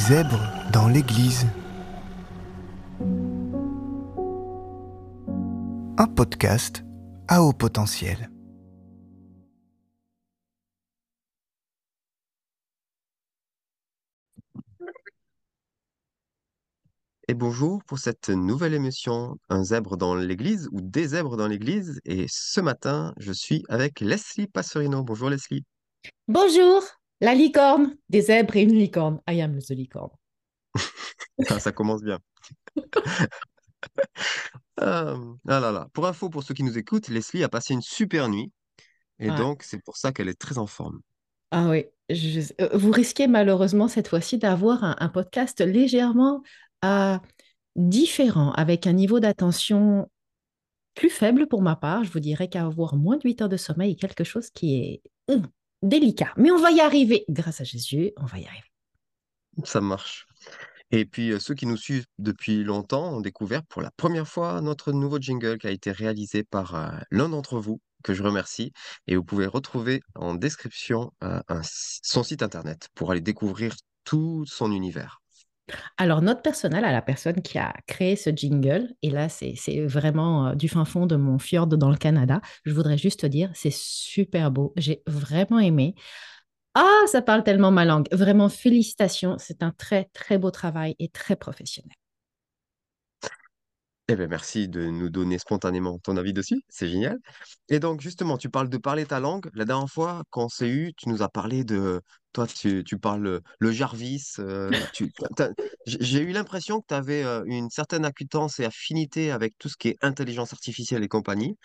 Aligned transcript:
zèbres 0.00 0.40
dans 0.72 0.88
l'église. 0.88 1.46
Un 5.98 6.06
podcast 6.06 6.82
à 7.28 7.42
haut 7.42 7.52
potentiel. 7.52 8.30
Et 17.28 17.34
bonjour 17.34 17.84
pour 17.84 17.98
cette 17.98 18.30
nouvelle 18.30 18.72
émission, 18.72 19.36
Un 19.50 19.62
zèbre 19.62 19.98
dans 19.98 20.14
l'église 20.14 20.68
ou 20.72 20.80
des 20.80 21.08
zèbres 21.08 21.36
dans 21.36 21.46
l'église. 21.46 22.00
Et 22.06 22.24
ce 22.28 22.62
matin, 22.62 23.12
je 23.18 23.32
suis 23.32 23.64
avec 23.68 24.00
Leslie 24.00 24.46
Passerino. 24.46 25.04
Bonjour 25.04 25.28
Leslie. 25.28 25.64
Bonjour, 26.26 26.82
la 27.20 27.34
licorne, 27.34 27.96
des 28.08 28.22
zèbres 28.22 28.56
et 28.56 28.62
une 28.62 28.74
licorne. 28.74 29.20
I 29.28 29.40
am 29.42 29.58
the 29.58 29.70
licorne. 29.70 30.10
Ah, 31.48 31.58
ça 31.60 31.72
commence 31.72 32.02
bien. 32.02 32.18
Ah, 34.76 35.14
ah 35.48 35.60
là 35.60 35.72
là. 35.72 35.88
Pour 35.92 36.06
info, 36.06 36.30
pour 36.30 36.42
ceux 36.42 36.54
qui 36.54 36.62
nous 36.62 36.78
écoutent, 36.78 37.08
Leslie 37.08 37.44
a 37.44 37.48
passé 37.48 37.74
une 37.74 37.82
super 37.82 38.28
nuit. 38.28 38.52
Et 39.18 39.30
Ouais. 39.30 39.36
donc, 39.36 39.62
c'est 39.62 39.82
pour 39.82 39.96
ça 39.96 40.12
qu'elle 40.12 40.28
est 40.28 40.38
très 40.40 40.58
en 40.58 40.66
forme. 40.66 41.00
Ah 41.50 41.68
oui, 41.68 41.84
je- 42.08 42.52
euh, 42.60 42.70
vous 42.74 42.90
risquez 42.92 43.26
malheureusement 43.26 43.88
cette 43.88 44.08
fois-ci 44.08 44.38
d'avoir 44.38 44.84
un, 44.84 44.96
un 44.98 45.08
podcast 45.08 45.60
légèrement 45.60 46.42
euh, 46.84 47.18
différent, 47.76 48.52
avec 48.52 48.86
un 48.86 48.92
niveau 48.92 49.20
d'attention 49.20 50.10
plus 50.94 51.10
faible 51.10 51.46
pour 51.48 51.62
ma 51.62 51.76
part. 51.76 52.04
Je 52.04 52.10
vous 52.12 52.20
dirais 52.20 52.48
qu'avoir 52.48 52.96
moins 52.96 53.16
de 53.16 53.22
8 53.24 53.42
heures 53.42 53.48
de 53.48 53.56
sommeil 53.56 53.92
est 53.92 53.96
quelque 53.96 54.24
chose 54.24 54.50
qui 54.50 54.76
est 55.28 55.34
hum, 55.34 55.46
délicat. 55.82 56.32
Mais 56.36 56.50
on 56.50 56.58
va 56.58 56.70
y 56.70 56.80
arriver. 56.80 57.24
Grâce 57.28 57.60
à 57.60 57.64
Jésus, 57.64 58.12
on 58.16 58.26
va 58.26 58.38
y 58.38 58.46
arriver. 58.46 58.64
Ça 59.64 59.80
marche. 59.80 60.26
Et 60.92 61.04
puis, 61.04 61.32
euh, 61.32 61.38
ceux 61.38 61.54
qui 61.54 61.66
nous 61.66 61.76
suivent 61.76 62.06
depuis 62.18 62.64
longtemps 62.64 63.14
ont 63.14 63.20
découvert 63.20 63.62
pour 63.64 63.80
la 63.80 63.90
première 63.92 64.26
fois 64.26 64.60
notre 64.60 64.92
nouveau 64.92 65.18
jingle 65.20 65.58
qui 65.58 65.68
a 65.68 65.70
été 65.70 65.92
réalisé 65.92 66.42
par 66.42 66.74
euh, 66.74 66.88
l'un 67.10 67.28
d'entre 67.28 67.60
vous, 67.60 67.80
que 68.02 68.12
je 68.12 68.22
remercie. 68.22 68.72
Et 69.06 69.16
vous 69.16 69.24
pouvez 69.24 69.46
retrouver 69.46 70.00
en 70.16 70.34
description 70.34 71.12
euh, 71.22 71.40
son 71.62 72.22
site 72.22 72.42
internet 72.42 72.88
pour 72.94 73.12
aller 73.12 73.20
découvrir 73.20 73.74
tout 74.04 74.44
son 74.46 74.72
univers. 74.72 75.20
Alors, 75.96 76.22
note 76.22 76.42
personnelle 76.42 76.84
à 76.84 76.92
la 76.92 77.02
personne 77.02 77.42
qui 77.42 77.58
a 77.58 77.74
créé 77.86 78.16
ce 78.16 78.30
jingle, 78.30 78.88
et 79.02 79.10
là, 79.10 79.28
c'est 79.28 79.54
c'est 79.56 79.84
vraiment 79.86 80.48
euh, 80.48 80.54
du 80.54 80.68
fin 80.68 80.84
fond 80.84 81.06
de 81.06 81.16
mon 81.16 81.38
fjord 81.38 81.66
dans 81.66 81.90
le 81.90 81.96
Canada. 81.96 82.40
Je 82.64 82.72
voudrais 82.72 82.98
juste 82.98 83.20
te 83.20 83.26
dire, 83.26 83.50
c'est 83.54 83.72
super 83.72 84.50
beau. 84.50 84.72
J'ai 84.76 85.02
vraiment 85.06 85.58
aimé. 85.58 85.94
Ah, 86.74 87.02
ça 87.06 87.22
parle 87.22 87.42
tellement 87.44 87.70
ma 87.72 87.84
langue. 87.84 88.06
Vraiment, 88.12 88.48
félicitations. 88.48 89.36
C'est 89.38 89.62
un 89.62 89.72
très, 89.72 90.10
très 90.12 90.38
beau 90.38 90.50
travail 90.50 90.94
et 90.98 91.08
très 91.08 91.36
professionnel. 91.36 91.96
Eh 94.12 94.16
bien, 94.16 94.26
merci 94.26 94.68
de 94.68 94.86
nous 94.86 95.08
donner 95.08 95.38
spontanément 95.38 96.00
ton 96.00 96.16
avis 96.16 96.32
dessus, 96.32 96.60
c'est 96.68 96.88
génial. 96.88 97.16
Et 97.68 97.78
donc, 97.78 98.00
justement, 98.00 98.38
tu 98.38 98.50
parles 98.50 98.68
de 98.68 98.76
parler 98.76 99.06
ta 99.06 99.20
langue. 99.20 99.48
La 99.54 99.64
dernière 99.64 99.88
fois, 99.88 100.24
quand 100.30 100.46
on 100.46 100.48
s'est 100.48 100.68
eu, 100.68 100.92
tu 100.94 101.08
nous 101.08 101.22
as 101.22 101.28
parlé 101.28 101.62
de... 101.62 102.00
Toi, 102.32 102.46
tu, 102.46 102.84
parles 102.98 103.40
le, 103.58 103.72
Jarvis. 103.72 104.36
j'ai 105.86 106.20
eu 106.20 106.32
l'impression 106.32 106.80
que 106.80 106.86
tu 106.88 106.94
avais 106.94 107.24
une 107.46 107.70
certaine 107.70 108.04
acquaintance 108.04 108.60
et 108.60 108.64
affinité 108.64 109.30
avec 109.30 109.54
tout 109.58 109.68
ce 109.68 109.76
qui 109.76 109.88
est 109.88 109.96
intelligence 110.00 110.52
artificielle 110.52 111.02
et 111.02 111.08
compagnie. 111.08 111.56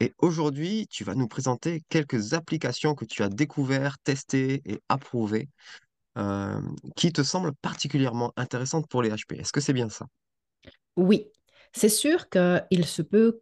Et 0.00 0.12
aujourd'hui, 0.18 0.86
tu 0.88 1.04
vas 1.04 1.14
nous 1.14 1.28
présenter 1.28 1.82
quelques 1.88 2.32
applications 2.32 2.94
que 2.94 3.04
tu 3.04 3.22
as 3.22 3.28
découvertes, 3.28 4.00
testées 4.04 4.62
et 4.66 4.80
approuvées, 4.88 5.48
qui 6.96 7.12
te 7.12 7.22
semblent 7.22 7.54
particulièrement 7.54 8.32
intéressantes 8.36 8.88
pour 8.88 9.02
les 9.02 9.10
HP. 9.10 9.40
Est-ce 9.40 9.52
que 9.52 9.60
c'est 9.60 9.72
bien 9.72 9.88
ça? 9.88 10.06
Oui, 10.96 11.26
c'est 11.72 11.88
sûr 11.88 12.28
qu'il 12.28 12.86
se 12.86 13.02
peut 13.02 13.40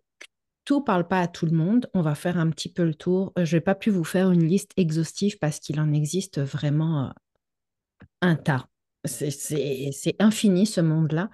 tout 0.65 0.81
ne 0.81 0.85
parle 0.85 1.07
pas 1.07 1.21
à 1.21 1.29
tout 1.29 1.47
le 1.47 1.53
monde. 1.53 1.89
On 1.95 2.03
va 2.03 2.15
faire 2.15 2.39
un 2.39 2.51
petit 2.51 2.73
peu 2.73 2.85
le 2.85 2.95
tour. 2.95 3.33
Euh, 3.39 3.45
Je 3.45 3.57
n'ai 3.57 3.61
pas 3.61 3.75
pu 3.75 3.91
vous 3.91 4.05
faire 4.05 4.31
une 4.31 4.45
liste 4.45 4.73
exhaustive 4.77 5.39
parce 5.39 5.59
qu'il 5.59 5.81
en 5.81 5.93
existe 5.93 6.41
vraiment 6.41 7.07
euh, 7.07 7.11
un 8.21 8.37
tas. 8.37 8.67
C'est 9.05 10.15
infini 10.21 10.67
ce 10.67 10.81
monde-là. 10.81 11.31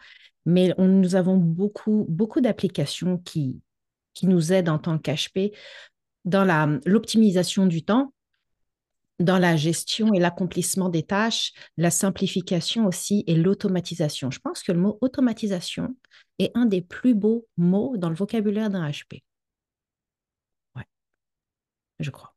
Mais 0.47 0.75
nous 0.79 1.15
avons 1.15 1.37
beaucoup, 1.37 2.07
beaucoup 2.09 2.41
d'applications 2.41 3.19
qui, 3.19 3.61
qui 4.15 4.27
nous 4.27 4.53
aident 4.53 4.71
en 4.71 4.79
tant 4.79 4.99
qu'HP 4.99 5.53
dans 6.25 6.81
l'optimisation 6.87 7.67
du 7.67 7.85
temps, 7.85 8.15
dans 9.19 9.39
la 9.39 9.57
gestion 9.57 10.13
et 10.15 10.21
l'accomplissement 10.21 10.89
des 10.89 11.03
tâches, 11.03 11.53
la 11.77 11.91
simplification 11.91 12.87
aussi 12.87 13.25
et 13.27 13.35
l'automatisation. 13.35 14.31
Je 14.31 14.39
pense 14.39 14.63
que 14.63 14.73
le 14.73 14.79
mot 14.79 14.99
automatisation 15.01 15.97
est 16.39 16.57
un 16.57 16.67
des 16.67 16.83
plus 16.83 17.15
beaux 17.15 17.47
mots 17.57 17.97
dans 17.97 18.09
le 18.09 18.15
vocabulaire 18.15 18.71
d'un 18.71 18.89
HP. 18.89 19.23
Ouais, 20.77 20.87
je 22.01 22.11
crois. 22.11 22.35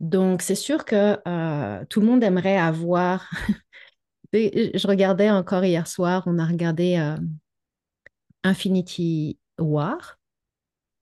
Donc, 0.00 0.42
c'est 0.42 0.54
sûr 0.54 0.84
que 0.84 1.18
euh, 1.26 1.84
tout 1.86 2.00
le 2.00 2.06
monde 2.06 2.22
aimerait 2.22 2.58
avoir. 2.58 3.30
Je 4.32 4.86
regardais 4.86 5.30
encore 5.30 5.64
hier 5.64 5.86
soir, 5.86 6.24
on 6.26 6.38
a 6.38 6.44
regardé 6.44 6.98
euh, 6.98 7.16
Infinity 8.42 9.38
War, 9.58 10.18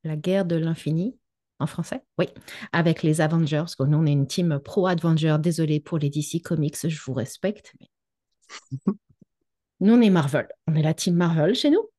la 0.05 0.15
guerre 0.15 0.45
de 0.45 0.55
l'infini 0.55 1.19
en 1.61 1.67
français, 1.67 2.03
oui, 2.19 2.27
avec 2.73 3.03
les 3.03 3.21
Avengers. 3.21 3.59
parce 3.59 3.77
que 3.77 3.85
Nous, 3.85 3.97
on 3.99 4.07
est 4.07 4.13
une 4.13 4.27
team 4.27 4.59
pro-Avenger. 4.59 5.37
Désolé 5.41 5.81
pour 5.81 5.99
les 5.99 6.11
DC 6.11 6.41
Comics, 6.43 6.89
je 6.89 7.01
vous 7.05 7.13
respecte. 7.15 7.73
Nous, 9.81 9.93
on 9.95 10.01
est 10.01 10.11
Marvel. 10.11 10.49
On 10.67 10.75
est 10.75 10.83
la 10.83 10.95
team 10.95 11.15
Marvel 11.15 11.55
chez 11.55 11.71
nous. 11.71 11.91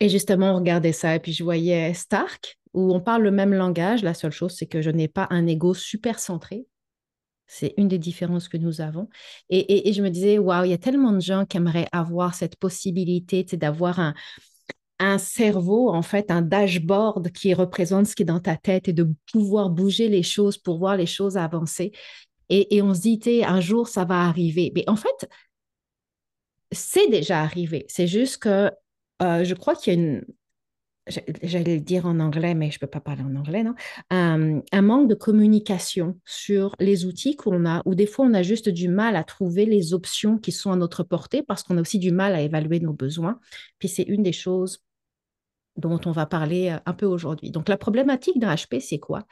Et 0.00 0.08
justement, 0.08 0.52
on 0.52 0.56
regardait 0.56 0.92
ça 0.92 1.14
et 1.14 1.20
puis 1.20 1.32
je 1.32 1.44
voyais 1.44 1.92
Stark, 1.94 2.58
où 2.72 2.94
on 2.94 3.00
parle 3.00 3.22
le 3.22 3.30
même 3.30 3.52
langage. 3.52 4.02
La 4.02 4.14
seule 4.14 4.32
chose, 4.32 4.54
c'est 4.56 4.66
que 4.66 4.80
je 4.80 4.90
n'ai 4.90 5.08
pas 5.08 5.26
un 5.30 5.46
ego 5.46 5.74
super 5.74 6.18
centré. 6.18 6.66
C'est 7.46 7.74
une 7.76 7.88
des 7.88 7.98
différences 7.98 8.48
que 8.48 8.56
nous 8.56 8.80
avons. 8.80 9.08
Et, 9.48 9.58
et- 9.58 9.88
et 9.88 9.92
je 9.92 10.02
me 10.02 10.08
disais, 10.08 10.38
waouh, 10.38 10.64
il 10.64 10.70
y 10.70 10.74
a 10.74 10.78
tellement 10.78 11.12
de 11.12 11.20
gens 11.20 11.44
qui 11.44 11.56
aimeraient 11.56 11.88
avoir 11.92 12.34
cette 12.34 12.56
possibilité 12.56 13.42
d'avoir 13.42 13.98
un, 13.98 14.14
un 15.00 15.18
cerveau, 15.18 15.88
en 15.90 16.02
fait, 16.02 16.30
un 16.30 16.42
dashboard 16.42 17.32
qui 17.32 17.54
représente 17.54 18.06
ce 18.06 18.14
qui 18.14 18.22
est 18.22 18.26
dans 18.26 18.38
ta 18.38 18.56
tête 18.56 18.86
et 18.86 18.92
de 18.92 19.08
pouvoir 19.32 19.70
bouger 19.70 20.08
les 20.08 20.22
choses 20.22 20.58
pour 20.58 20.78
voir 20.78 20.96
les 20.96 21.06
choses 21.06 21.36
avancer. 21.36 21.92
Et, 22.50 22.82
on 22.82 22.94
se 22.94 23.00
dit, 23.00 23.20
un 23.46 23.60
jour, 23.60 23.88
ça 23.88 24.04
va 24.04 24.22
arriver. 24.22 24.72
Mais 24.74 24.84
en 24.88 24.96
fait, 24.96 25.28
c'est 26.72 27.08
déjà 27.08 27.40
arrivé. 27.42 27.84
C'est 27.88 28.06
juste 28.06 28.38
que 28.38 28.70
euh, 29.22 29.44
je 29.44 29.54
crois 29.54 29.74
qu'il 29.74 29.92
y 29.92 29.96
a 29.96 30.00
une, 30.00 30.24
j'a- 31.08 31.22
j'allais 31.42 31.76
le 31.76 31.80
dire 31.82 32.06
en 32.06 32.20
anglais, 32.20 32.54
mais 32.54 32.70
je 32.70 32.76
ne 32.76 32.80
peux 32.80 32.86
pas 32.86 33.00
parler 33.00 33.22
en 33.22 33.36
anglais, 33.36 33.62
non? 33.62 33.74
Un, 34.10 34.60
un 34.72 34.82
manque 34.82 35.08
de 35.08 35.14
communication 35.14 36.18
sur 36.24 36.74
les 36.80 37.06
outils 37.06 37.36
qu'on 37.36 37.66
a, 37.66 37.82
ou 37.86 37.94
des 37.94 38.06
fois 38.06 38.26
on 38.26 38.34
a 38.34 38.42
juste 38.42 38.68
du 38.68 38.88
mal 38.88 39.16
à 39.16 39.24
trouver 39.24 39.66
les 39.66 39.94
options 39.94 40.38
qui 40.38 40.52
sont 40.52 40.72
à 40.72 40.76
notre 40.76 41.04
portée 41.04 41.42
parce 41.42 41.62
qu'on 41.62 41.78
a 41.78 41.80
aussi 41.82 41.98
du 41.98 42.12
mal 42.12 42.34
à 42.34 42.42
évaluer 42.42 42.80
nos 42.80 42.92
besoins. 42.92 43.40
Puis 43.78 43.88
c'est 43.88 44.04
une 44.04 44.22
des 44.22 44.32
choses 44.32 44.82
dont 45.80 46.00
on 46.06 46.12
va 46.12 46.26
parler 46.26 46.70
euh, 46.70 46.78
un 46.86 46.92
peu 46.92 47.06
aujourd'hui. 47.06 47.50
Donc 47.50 47.68
la 47.68 47.76
problématique 47.76 48.38
d'un 48.38 48.54
HP, 48.54 48.80
c'est 48.80 48.98
quoi? 48.98 49.24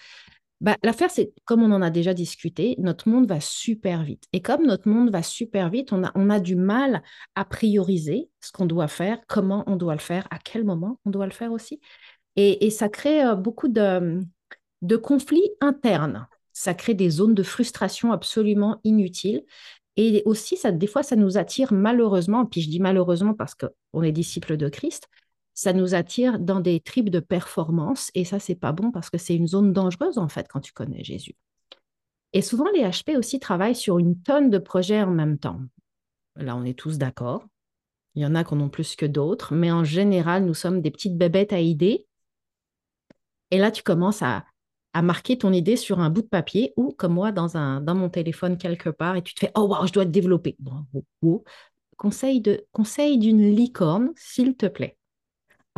Bah, 0.61 0.77
l'affaire, 0.83 1.11
c'est 1.11 1.33
comme 1.45 1.63
on 1.63 1.71
en 1.71 1.83
a 1.83 1.91
déjà 1.91 2.15
discuté, 2.15 2.75
notre 2.79 3.09
monde 3.09 3.29
va 3.29 3.41
super 3.41 4.03
vite. 4.03 4.25
Et 4.33 4.43
comme 4.43 4.67
notre 4.67 4.89
monde 4.89 5.11
va 5.11 5.23
super 5.23 5.71
vite, 5.71 5.93
on 5.93 6.03
a, 6.03 6.11
on 6.17 6.31
a 6.31 6.41
du 6.41 6.57
mal 6.57 7.03
à 7.37 7.45
prioriser 7.45 8.29
ce 8.41 8.51
qu'on 8.51 8.67
doit 8.67 8.89
faire, 8.89 9.21
comment 9.29 9.63
on 9.69 9.77
doit 9.77 9.95
le 9.95 10.01
faire, 10.01 10.27
à 10.31 10.39
quel 10.39 10.65
moment 10.65 10.99
on 11.05 11.11
doit 11.11 11.27
le 11.27 11.33
faire 11.33 11.53
aussi. 11.53 11.81
Et, 12.37 12.71
ça 12.71 12.89
crée 12.89 13.25
euh, 13.25 13.35
beaucoup 13.35 13.69
de, 13.69 14.21
de 14.83 14.97
conflits 14.97 15.51
internes. 15.61 16.27
Ça 16.53 16.75
crée 16.75 16.95
des 16.95 17.11
zones 17.11 17.35
de 17.35 17.43
frustration 17.43 18.13
absolument 18.13 18.81
inutiles. 18.85 19.45
Et 19.97 20.23
aussi, 20.25 20.57
ça, 20.57 20.71
des 20.71 20.87
fois, 20.87 21.03
ça 21.03 21.17
nous 21.17 21.39
attire 21.39 21.73
malheureusement, 21.73 22.47
puis 22.47 22.61
je 22.61 22.71
dis 22.71 22.81
malheureusement 22.81 23.35
parce 23.35 23.55
qu'on 23.55 24.03
est 24.03 24.13
disciples 24.13 24.57
de 24.57 24.69
Christ, 24.69 25.09
ça 25.59 25.73
nous 25.73 25.97
attire 25.97 26.39
dans 26.39 26.61
des 26.61 26.79
tripes 26.79 27.11
de 27.11 27.19
performance. 27.19 28.13
Et 28.15 28.25
ça, 28.25 28.39
c'est 28.39 28.55
pas 28.55 28.71
bon 28.71 28.93
parce 28.93 29.11
que 29.11 29.19
c'est 29.19 29.35
une 29.35 29.49
zone 29.49 29.73
dangereuse, 29.73 30.17
en 30.17 30.29
fait, 30.29 30.47
quand 30.49 30.61
tu 30.61 30.73
connais 30.73 31.03
Jésus. 31.03 31.35
Et 32.33 32.43
souvent, 32.43 32.71
les 32.73 32.85
HP 32.85 33.17
aussi 33.17 33.41
travaillent 33.41 33.75
sur 33.75 33.99
une 33.99 34.23
tonne 34.23 34.51
de 34.51 34.59
projets 34.59 35.03
en 35.03 35.11
même 35.11 35.37
temps. 35.37 35.61
Là, 36.37 36.55
on 36.55 36.63
est 36.63 36.79
tous 36.79 36.97
d'accord. 36.97 37.45
Il 38.15 38.23
y 38.23 38.27
en 38.27 38.37
a 38.37 38.45
qui 38.45 38.55
en 38.55 38.61
ont 38.61 38.69
plus 38.69 38.95
que 38.95 39.05
d'autres, 39.05 39.53
mais 39.53 39.73
en 39.73 39.83
général, 39.83 40.45
nous 40.45 40.55
sommes 40.55 40.81
des 40.81 40.93
petites 40.93 41.19
bébêtes 41.19 41.53
à 41.53 41.59
idées. 41.59 42.07
Et 43.51 43.59
là, 43.59 43.73
tu 43.73 43.83
commences 43.83 44.23
à, 44.23 44.45
marquer 45.03 45.39
ton 45.39 45.53
idée 45.53 45.77
sur 45.77 45.99
un 45.99 46.09
bout 46.09 46.23
de 46.23 46.29
papier 46.29 46.73
ou, 46.77 46.93
comme 46.93 47.15
moi, 47.15 47.33
dans, 47.33 47.97
mon 47.97 48.11
téléphone 48.11 48.59
quelque 48.59 48.91
part, 48.91 49.17
et 49.17 49.23
tu 49.23 49.35
te 49.35 49.41
fais 49.41 49.51
Oh, 49.57 49.67
wow, 49.67 49.89
je 49.89 49.93
dois 49.93 50.05
te 50.05 50.11
développer. 50.11 50.57
Conseil 51.97 52.41
de, 52.41 52.65
conseil 52.71 53.19
d'une 53.19 53.51
licorne, 53.51 54.13
s'il 54.15 54.57
te 54.57 54.67
plaît. 54.67 54.99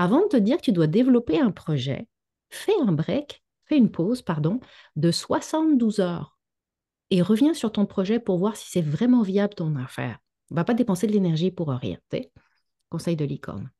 Avant 0.00 0.22
de 0.22 0.28
te 0.28 0.36
dire 0.38 0.56
que 0.56 0.62
tu 0.62 0.72
dois 0.72 0.86
développer 0.86 1.38
un 1.38 1.50
projet, 1.50 2.08
fais 2.48 2.72
un 2.80 2.90
break, 2.90 3.42
fais 3.66 3.76
une 3.76 3.90
pause, 3.90 4.22
pardon, 4.22 4.58
de 4.96 5.10
72 5.10 6.00
heures. 6.00 6.38
et 7.10 7.20
reviens 7.20 7.52
sur 7.52 7.70
ton 7.70 7.84
projet 7.84 8.18
pour 8.18 8.38
voir 8.38 8.56
si 8.56 8.70
c'est 8.70 8.80
vraiment 8.80 9.20
viable 9.20 9.52
ton 9.52 9.76
affaire. 9.76 10.18
On 10.50 10.54
va 10.54 10.64
pas 10.64 10.72
dépenser 10.72 11.06
de 11.06 11.12
l'énergie 11.12 11.50
pour 11.50 11.68
rien. 11.68 11.98
Conseil 12.88 13.14
de 13.14 13.26
licorne. 13.26 13.70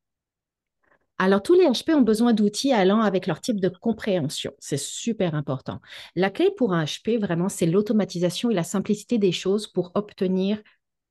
Alors, 1.17 1.43
tous 1.43 1.55
les 1.55 1.65
HP 1.65 1.95
ont 1.95 2.03
besoin 2.03 2.35
d'outils 2.35 2.75
allant 2.75 3.01
avec 3.01 3.27
leur 3.27 3.41
type 3.41 3.59
de 3.59 3.71
compréhension. 3.71 4.53
C'est 4.59 4.79
super 4.79 5.35
important. 5.35 5.81
La 6.17 6.29
clé 6.29 6.51
pour 6.55 6.75
un 6.75 6.85
HP, 6.85 7.19
vraiment, 7.19 7.49
c'est 7.49 7.65
l'automatisation 7.65 8.51
et 8.51 8.55
la 8.55 8.65
simplicité 8.65 9.17
des 9.17 9.33
choses 9.33 9.67
pour 9.67 9.91
obtenir 9.95 10.61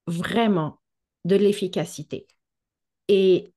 vraiment 0.06 0.78
de 1.26 1.36
l'efficacité. 1.36 2.28
Et 3.08 3.56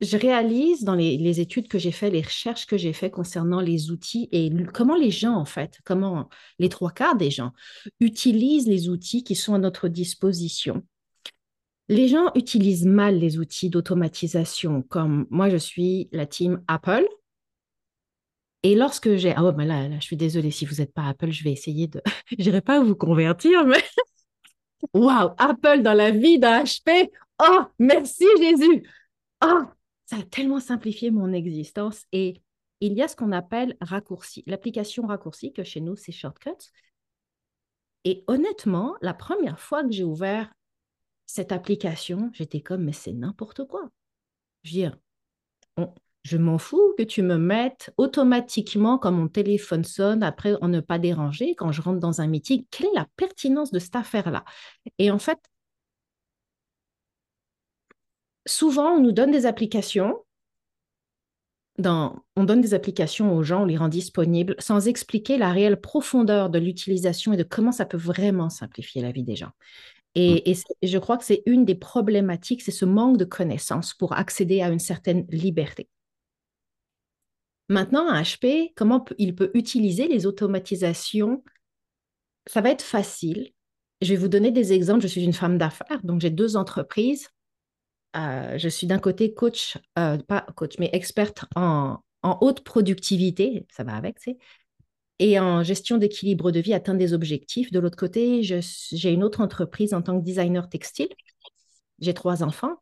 je 0.00 0.16
réalise 0.16 0.84
dans 0.84 0.94
les, 0.94 1.40
études 1.40 1.68
que 1.68 1.78
j'ai 1.78 1.92
faites, 1.92 2.12
les 2.12 2.22
recherches 2.22 2.66
que 2.66 2.76
j'ai 2.76 2.92
faites 2.92 3.12
concernant 3.12 3.60
les 3.60 3.90
outils 3.90 4.28
et 4.32 4.50
comment 4.72 4.96
les 4.96 5.10
gens, 5.10 5.34
en 5.34 5.44
fait, 5.44 5.78
comment 5.84 6.28
les 6.58 6.68
trois 6.68 6.90
quarts 6.90 7.16
des 7.16 7.30
gens 7.30 7.52
utilisent 8.00 8.66
les 8.66 8.88
outils 8.88 9.24
qui 9.24 9.34
sont 9.34 9.54
à 9.54 9.58
notre 9.58 9.88
disposition. 9.88 10.84
Les 11.88 12.08
gens 12.08 12.30
utilisent 12.34 12.86
mal 12.86 13.18
les 13.18 13.38
outils 13.38 13.70
d'automatisation, 13.70 14.82
comme 14.82 15.26
moi, 15.30 15.48
je 15.48 15.58
suis 15.58 16.08
la 16.12 16.26
team 16.26 16.62
Apple. 16.66 17.06
Et 18.62 18.74
lorsque 18.74 19.16
j'ai... 19.16 19.34
Ah 19.36 19.44
ouais, 19.44 19.52
mais 19.54 19.66
là, 19.66 19.90
je 20.00 20.04
suis 20.04 20.16
désolée, 20.16 20.50
si 20.50 20.64
vous 20.64 20.76
n'êtes 20.76 20.94
pas 20.94 21.08
Apple, 21.08 21.30
je 21.30 21.44
vais 21.44 21.52
essayer 21.52 21.86
de... 21.86 22.00
je 22.38 22.42
n'irai 22.42 22.62
pas 22.62 22.82
vous 22.82 22.96
convertir, 22.96 23.64
mais... 23.66 23.82
Waouh, 24.94 25.34
Apple 25.38 25.82
dans 25.82 25.94
la 25.94 26.10
vie 26.10 26.38
d'un 26.38 26.64
HP. 26.64 27.10
Oh, 27.42 27.62
merci 27.78 28.24
Jésus. 28.38 28.82
Oh, 29.44 29.64
tellement 30.22 30.60
simplifié 30.60 31.10
mon 31.10 31.32
existence. 31.32 32.04
Et 32.12 32.42
il 32.80 32.94
y 32.94 33.02
a 33.02 33.08
ce 33.08 33.16
qu'on 33.16 33.32
appelle 33.32 33.76
raccourci, 33.80 34.42
l'application 34.46 35.06
raccourci, 35.06 35.52
que 35.52 35.64
chez 35.64 35.80
nous, 35.80 35.96
c'est 35.96 36.12
Shortcuts. 36.12 36.70
Et 38.04 38.24
honnêtement, 38.26 38.94
la 39.00 39.14
première 39.14 39.58
fois 39.58 39.82
que 39.82 39.90
j'ai 39.90 40.04
ouvert 40.04 40.52
cette 41.26 41.52
application, 41.52 42.30
j'étais 42.34 42.60
comme, 42.60 42.84
mais 42.84 42.92
c'est 42.92 43.12
n'importe 43.12 43.64
quoi. 43.64 43.88
Je 44.62 44.70
veux 44.70 44.74
dire, 44.74 44.98
je 46.22 46.36
m'en 46.36 46.58
fous 46.58 46.94
que 46.98 47.02
tu 47.02 47.22
me 47.22 47.36
mettes 47.36 47.92
automatiquement 47.96 48.98
quand 48.98 49.12
mon 49.12 49.28
téléphone 49.28 49.84
sonne, 49.84 50.22
après 50.22 50.54
en 50.62 50.68
ne 50.68 50.80
pas 50.80 50.98
déranger, 50.98 51.54
quand 51.54 51.72
je 51.72 51.82
rentre 51.82 52.00
dans 52.00 52.20
un 52.20 52.26
meeting. 52.26 52.64
Quelle 52.70 52.86
est 52.88 52.94
la 52.94 53.06
pertinence 53.16 53.70
de 53.70 53.78
cette 53.78 53.96
affaire-là? 53.96 54.44
Et 54.98 55.10
en 55.10 55.18
fait, 55.18 55.38
souvent, 58.46 58.92
on 58.92 59.00
nous 59.00 59.12
donne 59.12 59.30
des 59.30 59.46
applications. 59.46 60.16
on 61.78 62.44
donne 62.44 62.60
des 62.60 62.74
applications 62.74 63.34
aux 63.34 63.42
gens, 63.42 63.62
on 63.62 63.66
les 63.66 63.76
rend 63.76 63.88
disponibles 63.88 64.54
sans 64.58 64.86
expliquer 64.86 65.38
la 65.38 65.52
réelle 65.52 65.80
profondeur 65.80 66.50
de 66.50 66.58
l'utilisation 66.58 67.32
et 67.32 67.36
de 67.36 67.42
comment 67.42 67.72
ça 67.72 67.86
peut 67.86 67.96
vraiment 67.96 68.50
simplifier 68.50 69.02
la 69.02 69.12
vie 69.12 69.24
des 69.24 69.36
gens. 69.36 69.50
Et, 70.14 70.42
mm. 70.46 70.62
et 70.82 70.86
je 70.86 70.98
crois 70.98 71.18
que 71.18 71.24
c'est 71.24 71.42
une 71.46 71.64
des 71.64 71.74
problématiques, 71.74 72.62
c'est 72.62 72.70
ce 72.70 72.84
manque 72.84 73.16
de 73.16 73.24
connaissances 73.24 73.94
pour 73.94 74.12
accéder 74.12 74.62
à 74.62 74.68
une 74.68 74.78
certaine 74.78 75.26
liberté. 75.28 75.88
Maintenant, 77.68 78.08
un 78.08 78.20
HP, 78.22 78.72
comment 78.76 79.04
il 79.18 79.34
peut 79.34 79.50
utiliser 79.54 80.06
les 80.06 80.26
automatisations? 80.26 81.42
Ça 82.46 82.60
va 82.60 82.70
être 82.70 82.82
facile. 82.82 83.52
Je 84.02 84.10
vais 84.10 84.16
vous 84.16 84.28
donner 84.28 84.50
des 84.50 84.72
exemples. 84.74 85.02
Je 85.02 85.08
suis 85.08 85.24
une 85.24 85.32
femme 85.32 85.56
d'affaires, 85.56 86.02
donc 86.04 86.20
j'ai 86.20 86.30
deux 86.30 86.56
entreprises. 86.56 87.28
Euh, 88.16 88.58
je 88.58 88.68
suis 88.68 88.86
d'un 88.86 88.98
côté 88.98 89.34
coach, 89.34 89.76
euh, 89.98 90.18
pas 90.18 90.42
coach, 90.54 90.74
mais 90.78 90.90
experte 90.92 91.44
en, 91.56 91.98
haute 92.22 92.62
productivité, 92.64 93.66
ça 93.70 93.84
va 93.84 93.96
avec, 93.96 94.18
c'est, 94.18 94.38
et 95.18 95.38
en 95.38 95.62
gestion 95.62 95.98
d'équilibre 95.98 96.50
de 96.50 96.60
vie, 96.60 96.74
atteindre 96.74 96.98
des 96.98 97.12
objectifs. 97.12 97.70
De 97.70 97.78
l'autre 97.78 97.96
côté, 97.96 98.42
j'ai 98.42 99.12
une 99.12 99.22
autre 99.24 99.40
entreprise 99.40 99.94
en 99.94 100.02
tant 100.02 100.18
que 100.18 100.24
designer 100.24 100.68
textile. 100.68 101.08
J'ai 102.00 102.14
trois 102.14 102.42
enfants, 102.42 102.76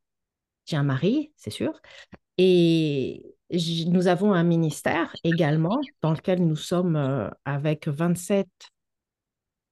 j'ai 0.67 0.77
un 0.77 0.83
mari, 0.85 1.33
c'est 1.37 1.51
sûr, 1.51 1.81
et 2.39 3.35
nous 3.51 4.07
avons 4.07 4.33
un 4.33 4.45
ministère 4.45 5.15
également 5.25 5.81
dans 6.03 6.13
lequel 6.13 6.47
nous 6.47 6.57
sommes 6.57 6.97
euh, 6.97 7.29
avec 7.45 7.89
27 7.89 8.49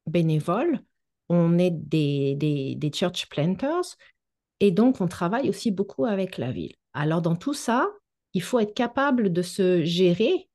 bénévoles. 0.06 0.80
On 1.28 1.58
est 1.58 1.70
des 1.70 2.90
church 2.92 3.28
planters 3.28 3.96
et 4.60 4.70
donc, 4.70 5.00
on 5.00 5.08
travaille 5.08 5.48
aussi 5.48 5.70
beaucoup 5.70 6.04
avec 6.04 6.38
la 6.38 6.52
ville. 6.52 6.74
Alors, 6.92 7.22
dans 7.22 7.36
tout 7.36 7.54
ça, 7.54 7.88
il 8.34 8.42
faut 8.42 8.58
être 8.58 8.74
capable 8.74 9.32
de 9.32 9.42
se 9.42 9.82
gérer 9.84 10.48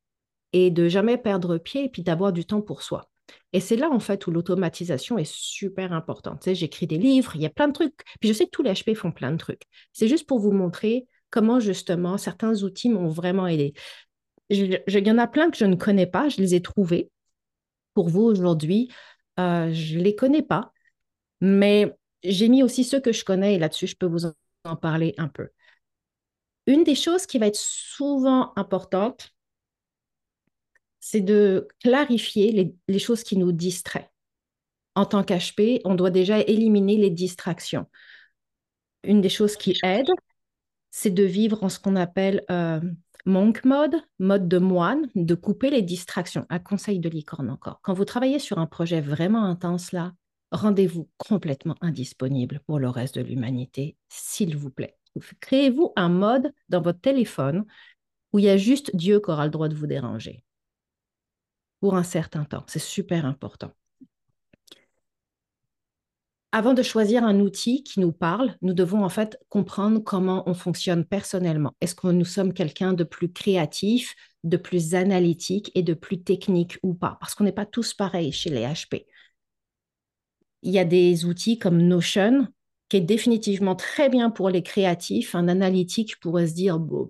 et 0.53 0.71
de 0.71 0.87
jamais 0.87 1.17
perdre 1.17 1.57
pied 1.57 1.85
et 1.85 1.89
puis 1.89 2.03
d'avoir 2.03 2.31
du 2.31 2.45
temps 2.45 2.61
pour 2.61 2.81
soi. 2.81 3.09
Et 3.53 3.59
c'est 3.59 3.75
là, 3.75 3.89
en 3.89 3.99
fait, 3.99 4.27
où 4.27 4.31
l'automatisation 4.31 5.17
est 5.17 5.29
super 5.29 5.91
importante. 5.93 6.41
Tu 6.41 6.45
sais, 6.45 6.55
j'écris 6.55 6.87
des 6.87 6.97
livres, 6.97 7.35
il 7.35 7.41
y 7.41 7.45
a 7.45 7.49
plein 7.49 7.67
de 7.67 7.73
trucs. 7.73 8.03
Puis 8.19 8.29
je 8.29 8.33
sais 8.33 8.45
que 8.45 8.51
tous 8.51 8.63
les 8.63 8.71
HP 8.71 8.95
font 8.95 9.11
plein 9.11 9.31
de 9.31 9.37
trucs. 9.37 9.63
C'est 9.91 10.07
juste 10.07 10.27
pour 10.27 10.39
vous 10.39 10.51
montrer 10.51 11.07
comment, 11.31 11.59
justement, 11.59 12.17
certains 12.17 12.63
outils 12.63 12.89
m'ont 12.89 13.09
vraiment 13.09 13.47
aidé. 13.47 13.73
Il 14.49 14.79
y 14.87 15.11
en 15.11 15.17
a 15.17 15.27
plein 15.27 15.49
que 15.49 15.57
je 15.57 15.65
ne 15.65 15.75
connais 15.75 16.05
pas, 16.05 16.29
je 16.29 16.37
les 16.37 16.53
ai 16.53 16.61
trouvés. 16.61 17.09
Pour 17.95 18.09
vous, 18.09 18.21
aujourd'hui, 18.21 18.91
euh, 19.39 19.73
je 19.73 19.97
ne 19.97 20.03
les 20.03 20.15
connais 20.15 20.43
pas, 20.43 20.71
mais 21.41 21.95
j'ai 22.25 22.49
mis 22.49 22.63
aussi 22.63 22.83
ceux 22.83 22.99
que 22.99 23.11
je 23.11 23.23
connais 23.23 23.55
et 23.55 23.59
là-dessus, 23.59 23.87
je 23.87 23.95
peux 23.95 24.05
vous 24.05 24.25
en 24.63 24.75
parler 24.75 25.13
un 25.17 25.27
peu. 25.27 25.49
Une 26.67 26.83
des 26.83 26.95
choses 26.95 27.25
qui 27.25 27.37
va 27.37 27.47
être 27.47 27.55
souvent 27.55 28.53
importante, 28.55 29.35
c'est 30.99 31.21
de 31.21 31.67
clarifier 31.81 32.73
les, 32.87 32.99
choses 32.99 33.23
qui 33.23 33.37
nous 33.37 33.51
distraient. 33.51 34.09
En 34.95 35.05
tant 35.05 35.23
qu'HP, 35.23 35.81
on 35.85 35.93
doit 35.93 36.09
déjà 36.09 36.39
éliminer 36.39 36.97
les 36.97 37.11
distractions. 37.11 37.85
Une 39.03 39.21
des 39.21 39.29
choses 39.29 39.55
qui 39.55 39.77
aide, 39.83 40.09
c'est 40.89 41.11
de 41.11 41.23
vivre 41.23 41.63
en 41.63 41.69
ce 41.69 41.77
qu'on 41.77 41.95
appelle 41.95 42.43
euh, 42.49 42.81
monk 43.25 43.65
mode, 43.65 43.95
mode 44.17 44.47
de 44.47 44.57
moine, 44.57 45.07
de 45.13 45.35
couper 45.35 45.69
les 45.69 45.83
distractions. 45.83 46.47
Un 46.49 46.59
conseil 46.59 46.99
de 46.99 47.09
licorne 47.09 47.51
encore. 47.51 47.81
Quand 47.83 47.93
vous 47.93 48.05
travaillez 48.05 48.39
sur 48.39 48.57
un 48.57 48.65
projet 48.65 49.01
vraiment 49.01 49.45
intense 49.45 49.91
là, 49.91 50.13
rendez-vous 50.51 51.09
complètement 51.17 51.75
indisponible 51.81 52.61
pour 52.65 52.79
le 52.79 52.89
reste 52.89 53.15
de 53.15 53.21
l'humanité, 53.21 53.97
s'il 54.09 54.55
vous 54.55 54.69
plaît. 54.69 54.97
Créez-vous 55.39 55.93
un 55.95 56.09
mode 56.09 56.53
dans 56.69 56.81
votre 56.81 56.99
téléphone 56.99 57.65
où 58.33 58.39
il 58.39 58.45
y 58.45 58.49
a 58.49 58.57
juste 58.57 58.95
Dieu 58.95 59.19
qui 59.19 59.31
aura 59.31 59.45
le 59.45 59.51
droit 59.51 59.69
de 59.69 59.75
vous 59.75 59.87
déranger 59.87 60.43
pour 61.79 61.95
un 61.95 62.03
certain 62.03 62.43
temps. 62.43 62.65
C'est 62.67 62.79
super 62.79 63.25
important. 63.25 63.71
Avant 66.51 66.73
de 66.73 66.83
choisir 66.83 67.25
un 67.25 67.41
outil 67.41 67.83
qui 67.83 67.99
nous 67.99 68.13
parle, 68.13 68.55
nous 68.61 68.73
devons 68.73 69.03
en 69.03 69.09
fait 69.09 69.37
comprendre 69.49 69.99
comment 69.99 70.43
on 70.49 70.53
fonctionne 70.53 71.03
personnellement. 71.03 71.73
Est-ce 71.81 71.95
que 71.95 72.07
nous 72.07 72.23
sommes 72.23 72.53
quelqu'un 72.53 72.93
de 72.93 73.03
plus 73.03 73.31
créatif, 73.31 74.15
de 74.45 74.55
plus 74.55 74.95
analytique 74.95 75.69
et 75.75 75.83
de 75.83 75.93
plus 75.93 76.23
technique 76.23 76.77
ou 76.81 76.93
pas? 76.93 77.17
Parce 77.19 77.35
qu'on 77.35 77.43
n'est 77.43 77.51
pas 77.51 77.65
tous 77.65 77.93
pareils 77.93 78.31
chez 78.31 78.49
les 78.49 78.61
HP 78.61 79.05
il 80.65 80.71
y 80.71 80.79
a 80.79 80.85
des 80.85 81.25
outils 81.25 81.59
comme 81.59 81.77
Notion, 81.81 82.47
qui 82.89 82.97
est 82.97 83.01
définitivement 83.01 83.75
très 83.75 84.09
bien 84.09 84.31
pour 84.31 84.49
les 84.49 84.63
créatifs. 84.63 85.35
Un 85.35 85.47
analytique 85.47 86.19
pourrait 86.19 86.47
se 86.47 86.55
dire, 86.55 86.79
bon. 86.79 87.09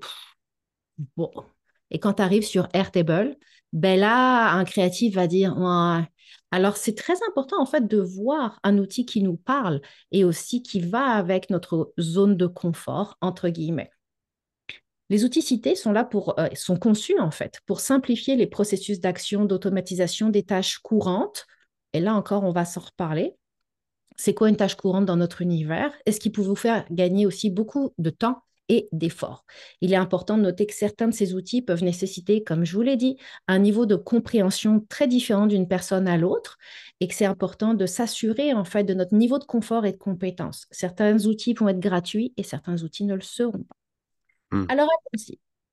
Et 1.89 2.00
quand 2.00 2.15
tu 2.15 2.21
arrives 2.21 2.45
sur 2.45 2.67
Airtable, 2.74 3.38
ben 3.71 4.00
là, 4.00 4.51
un 4.53 4.65
créatif 4.65 5.15
va 5.15 5.27
dire, 5.27 5.57
ouais. 5.57 6.03
Alors, 6.51 6.77
c'est 6.77 6.95
très 6.95 7.15
important, 7.29 7.62
en 7.62 7.65
fait, 7.65 7.88
de 7.88 7.97
voir 8.00 8.59
un 8.63 8.77
outil 8.77 9.05
qui 9.05 9.21
nous 9.21 9.38
parle 9.38 9.81
et 10.12 10.25
aussi 10.25 10.62
qui 10.62 10.81
va 10.81 11.05
avec 11.05 11.50
notre 11.50 11.93
zone 12.00 12.38
de 12.38 12.47
confort, 12.47 13.17
entre 13.21 13.50
guillemets. 13.50 13.91
Les 15.09 15.24
outils 15.24 15.41
cités 15.41 15.75
sont 15.75 15.91
là 15.91 16.03
pour, 16.03 16.38
euh, 16.39 16.47
sont 16.55 16.77
conçus, 16.77 17.19
en 17.19 17.31
fait, 17.31 17.62
pour 17.65 17.79
simplifier 17.79 18.35
les 18.35 18.47
processus 18.47 19.00
d'action, 19.00 19.45
d'automatisation 19.45 20.29
des 20.29 20.43
tâches 20.43 20.79
courantes. 20.79 21.45
Et 21.93 22.00
là 22.01 22.15
encore, 22.15 22.43
on 22.43 22.51
va 22.51 22.65
s'en 22.65 22.81
reparler 22.81 23.35
c'est 24.15 24.34
quoi 24.34 24.50
une 24.50 24.55
tâche 24.57 24.75
courante 24.75 25.05
dans 25.05 25.17
notre 25.17 25.41
univers? 25.41 25.91
Et 26.05 26.12
ce 26.12 26.19
qui 26.19 26.29
peut 26.29 26.41
vous 26.41 26.55
faire 26.55 26.86
gagner 26.91 27.25
aussi 27.25 27.50
beaucoup 27.50 27.93
de 27.98 28.10
temps 28.10 28.43
et 28.69 28.88
d'efforts? 28.91 29.45
Il 29.81 29.93
est 29.93 29.98
important 29.98 30.38
de 30.38 30.43
noter 30.43 30.65
que 30.65 30.74
certains 30.74 31.07
de 31.07 31.13
ces 31.13 31.34
outils 31.34 31.62
peuvent 31.62 31.84
nécessiter, 31.84 32.43
comme 32.43 32.65
je 32.65 32.75
vous 32.75 32.81
l'ai 32.81 32.98
dit, 32.98 33.17
un 33.48 33.60
niveau 33.60 33.86
de 33.86 33.95
compréhension 33.95 34.86
très 34.89 35.07
différent 35.07 35.48
d'une 35.48 35.67
personne 35.67 36.07
à 36.07 36.17
l'autre 36.17 36.57
et 37.00 37.07
que 37.07 37.15
c'est 37.15 37.25
important 37.25 37.74
de 37.74 37.86
s'assurer 37.86 38.53
en 38.53 38.63
fait 38.63 38.84
de 38.84 38.93
notre 38.93 39.15
niveau 39.15 39.39
de 39.39 39.43
confort 39.43 39.86
et 39.86 39.91
de 39.91 39.98
compétence. 39.98 40.67
Certains 40.72 41.25
outils 41.25 41.53
vont 41.53 41.69
être 41.69 41.79
gratuits 41.79 42.34
et 42.38 42.43
certains 42.43 42.81
outils 42.84 43.05
ne 43.05 43.15
le 43.15 43.22
seront 43.22 43.63
pas. 43.63 43.75
Hmm. 44.51 44.65
Alors, 44.69 44.89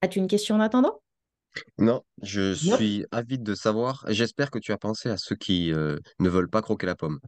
as-tu 0.01 0.19
une 0.19 0.29
question 0.29 0.57
en 0.57 0.61
attendant? 0.61 1.01
Non, 1.79 2.03
je 2.23 2.55
suis 2.55 3.05
avide 3.11 3.43
de 3.43 3.55
savoir. 3.55 4.05
J'espère 4.09 4.51
que 4.51 4.59
tu 4.59 4.73
as 4.73 4.79
pensé 4.79 5.11
à 5.11 5.17
ceux 5.17 5.37
qui 5.37 5.73
euh, 5.73 5.99
ne 6.19 6.29
veulent 6.29 6.49
pas 6.49 6.63
croquer 6.63 6.87
la 6.87 6.95
pomme. 6.95 7.21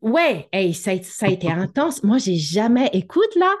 Ouais, 0.00 0.48
ça, 0.74 0.92
a 0.92 1.28
été 1.28 1.50
intense. 1.50 2.02
Moi, 2.02 2.18
j'ai 2.18 2.36
jamais. 2.36 2.90
Écoute, 2.92 3.34
là, 3.36 3.54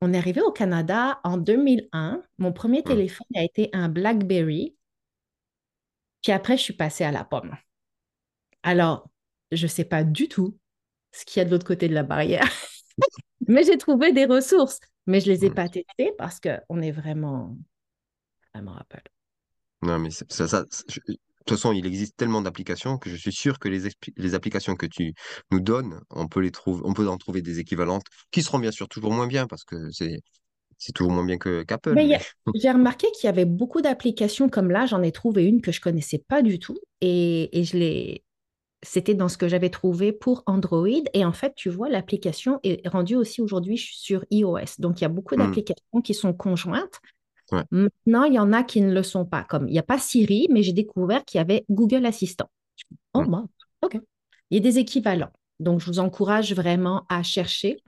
on 0.00 0.12
est 0.12 0.18
arrivé 0.18 0.40
au 0.40 0.52
Canada 0.52 1.20
en 1.24 1.36
2001. 1.38 2.22
Mon 2.38 2.52
premier 2.52 2.82
téléphone 2.82 3.26
a 3.34 3.42
été 3.42 3.70
un 3.72 3.88
BlackBerry. 3.88 4.76
Puis 6.22 6.32
après, 6.32 6.56
je 6.56 6.62
suis 6.62 6.74
passée 6.74 7.04
à 7.04 7.12
la 7.12 7.24
pomme. 7.24 7.56
Alors, 8.62 9.08
je 9.52 9.64
ne 9.64 9.68
sais 9.68 9.84
pas 9.84 10.04
du 10.04 10.28
tout 10.28 10.58
ce 11.12 11.24
qu'il 11.24 11.40
y 11.40 11.42
a 11.42 11.44
de 11.44 11.50
l'autre 11.50 11.66
côté 11.66 11.88
de 11.88 11.94
la 11.94 12.02
barrière, 12.02 12.50
mais 13.48 13.64
j'ai 13.64 13.78
trouvé 13.78 14.12
des 14.12 14.26
ressources. 14.26 14.80
Mais 15.06 15.20
je 15.20 15.30
ne 15.30 15.36
les 15.36 15.44
ai 15.44 15.50
pas 15.50 15.68
testées 15.68 16.12
parce 16.18 16.40
qu'on 16.40 16.82
est 16.82 16.90
vraiment, 16.90 17.56
vraiment 18.52 18.76
Apple. 18.76 19.02
Non, 19.82 20.00
mais 20.00 20.10
ça, 20.10 20.64
de 21.46 21.54
toute 21.54 21.58
façon, 21.58 21.72
il 21.72 21.86
existe 21.86 22.16
tellement 22.16 22.42
d'applications 22.42 22.98
que 22.98 23.08
je 23.10 23.16
suis 23.16 23.32
sûr 23.32 23.58
que 23.60 23.68
les, 23.68 23.88
les 24.16 24.34
applications 24.34 24.74
que 24.76 24.86
tu 24.86 25.14
nous 25.52 25.60
donnes, 25.60 26.00
on 26.10 26.26
peut 26.28 26.40
les 26.40 26.50
trouver, 26.50 26.82
on 26.84 26.92
peut 26.94 27.08
en 27.08 27.16
trouver 27.18 27.42
des 27.42 27.60
équivalentes 27.60 28.04
qui 28.32 28.42
seront 28.42 28.58
bien 28.58 28.72
sûr 28.72 28.88
toujours 28.88 29.12
moins 29.12 29.26
bien 29.28 29.46
parce 29.46 29.64
que 29.64 29.90
c'est 29.92 30.20
c'est 30.78 30.92
toujours 30.92 31.12
moins 31.12 31.24
bien 31.26 31.38
que 31.38 31.62
qu'Apple. 31.64 32.00
Mais 32.00 32.18
j'ai 32.54 32.70
remarqué 32.70 33.06
qu'il 33.12 33.26
y 33.26 33.28
avait 33.30 33.44
beaucoup 33.44 33.80
d'applications 33.80 34.48
comme 34.48 34.70
là. 34.70 34.86
J'en 34.86 35.02
ai 35.02 35.12
trouvé 35.12 35.44
une 35.44 35.60
que 35.62 35.72
je 35.72 35.80
connaissais 35.80 36.18
pas 36.18 36.42
du 36.42 36.58
tout 36.58 36.78
et, 37.00 37.58
et 37.58 37.64
je 37.64 37.76
l'ai. 37.76 38.24
C'était 38.82 39.14
dans 39.14 39.28
ce 39.28 39.38
que 39.38 39.48
j'avais 39.48 39.70
trouvé 39.70 40.12
pour 40.12 40.42
Android. 40.46 40.88
Et 41.14 41.24
en 41.24 41.32
fait, 41.32 41.54
tu 41.56 41.70
vois, 41.70 41.88
l'application 41.90 42.60
est 42.64 42.86
rendue 42.88 43.16
aussi 43.16 43.42
aujourd'hui 43.42 43.78
sur 43.78 44.24
iOS. 44.30 44.76
Donc, 44.80 45.00
il 45.00 45.02
y 45.02 45.06
a 45.06 45.08
beaucoup 45.08 45.36
Hmm, 45.36 45.56
d'applications 45.56 46.02
qui 46.04 46.14
sont 46.14 46.32
conjointes. 46.34 47.00
Ouais. 47.52 47.62
Maintenant, 47.70 48.24
il 48.24 48.34
y 48.34 48.38
en 48.38 48.52
a 48.52 48.62
qui 48.62 48.80
ne 48.80 48.92
le 48.92 49.02
sont 49.02 49.24
pas. 49.24 49.44
Comme 49.44 49.68
il 49.68 49.72
n'y 49.72 49.78
a 49.78 49.84
pas 49.84 49.98
Siri, 49.98 50.48
mais 50.50 50.62
j'ai 50.62 50.72
découvert 50.72 51.24
qu'il 51.24 51.38
y 51.38 51.40
avait 51.40 51.64
Google 51.70 52.06
Assistant. 52.06 52.50
Oh, 53.14 53.22
mince. 53.22 53.48
OK. 53.82 53.98
Il 54.50 54.56
y 54.56 54.60
a 54.60 54.62
des 54.62 54.78
équivalents. 54.78 55.32
Donc, 55.60 55.80
je 55.80 55.86
vous 55.86 55.98
encourage 55.98 56.52
vraiment 56.52 57.04
à 57.08 57.22
chercher. 57.22 57.82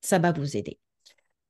Ça 0.00 0.18
va 0.18 0.32
vous 0.32 0.56
aider. 0.56 0.78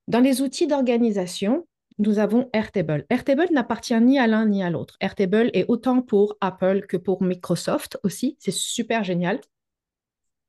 Dans 0.09 0.21
les 0.21 0.43
outils 0.43 0.67
d'organisation, 0.67 1.67
nous 1.99 2.19
avons 2.19 2.49
Airtable. 2.53 3.07
Airtable 3.11 3.49
n'appartient 3.53 4.01
ni 4.01 4.19
à 4.19 4.27
l'un 4.27 4.47
ni 4.47 4.63
à 4.63 4.71
l'autre. 4.71 4.97
Airtable 5.01 5.51
est 5.53 5.65
autant 5.69 6.03
pour 6.03 6.37
Apple 6.41 6.87
que 6.87 6.97
pour 6.97 7.23
Microsoft 7.23 7.99
aussi. 8.03 8.37
C'est 8.41 8.53
super 8.53 9.05
génial. 9.05 9.41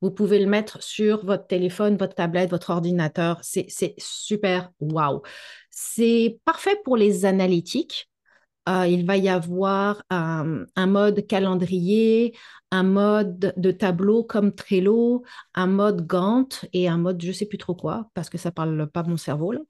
Vous 0.00 0.10
pouvez 0.10 0.38
le 0.38 0.46
mettre 0.46 0.82
sur 0.82 1.24
votre 1.24 1.46
téléphone, 1.46 1.96
votre 1.96 2.14
tablette, 2.14 2.50
votre 2.50 2.70
ordinateur. 2.70 3.38
C'est 3.42 3.66
c'est 3.68 3.94
super 3.98 4.70
wow. 4.80 5.22
C'est 5.76 6.38
parfait 6.44 6.76
pour 6.84 6.96
les 6.96 7.24
analytiques. 7.24 8.08
Euh, 8.68 8.86
il 8.86 9.06
va 9.06 9.16
y 9.18 9.28
avoir 9.28 10.02
un, 10.10 10.64
un 10.76 10.86
mode 10.86 11.26
calendrier, 11.26 12.34
un 12.70 12.82
mode 12.84 13.52
de 13.56 13.70
tableau 13.72 14.24
comme 14.24 14.54
Trello, 14.54 15.24
un 15.54 15.66
mode 15.66 16.06
Gantt 16.06 16.66
et 16.72 16.88
un 16.88 16.96
mode 16.98 17.22
je 17.22 17.32
sais 17.32 17.46
plus 17.46 17.58
trop 17.58 17.74
quoi 17.74 18.10
parce 18.14 18.30
que 18.30 18.38
ça 18.38 18.52
parle 18.52 18.88
pas 18.90 19.02
mon 19.02 19.16
cerveau 19.18 19.52
là. 19.52 19.60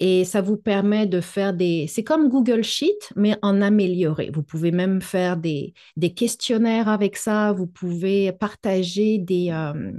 Et 0.00 0.24
ça 0.24 0.40
vous 0.42 0.56
permet 0.56 1.06
de 1.06 1.20
faire 1.20 1.52
des... 1.54 1.86
C'est 1.86 2.04
comme 2.04 2.28
Google 2.30 2.64
Sheet, 2.64 3.12
mais 3.16 3.36
en 3.42 3.60
amélioré. 3.62 4.30
Vous 4.32 4.42
pouvez 4.42 4.70
même 4.72 5.02
faire 5.02 5.36
des, 5.36 5.74
des 5.96 6.14
questionnaires 6.14 6.88
avec 6.88 7.16
ça. 7.16 7.52
Vous 7.52 7.66
pouvez 7.66 8.32
partager 8.32 9.18
des, 9.18 9.50
euh, 9.52 9.92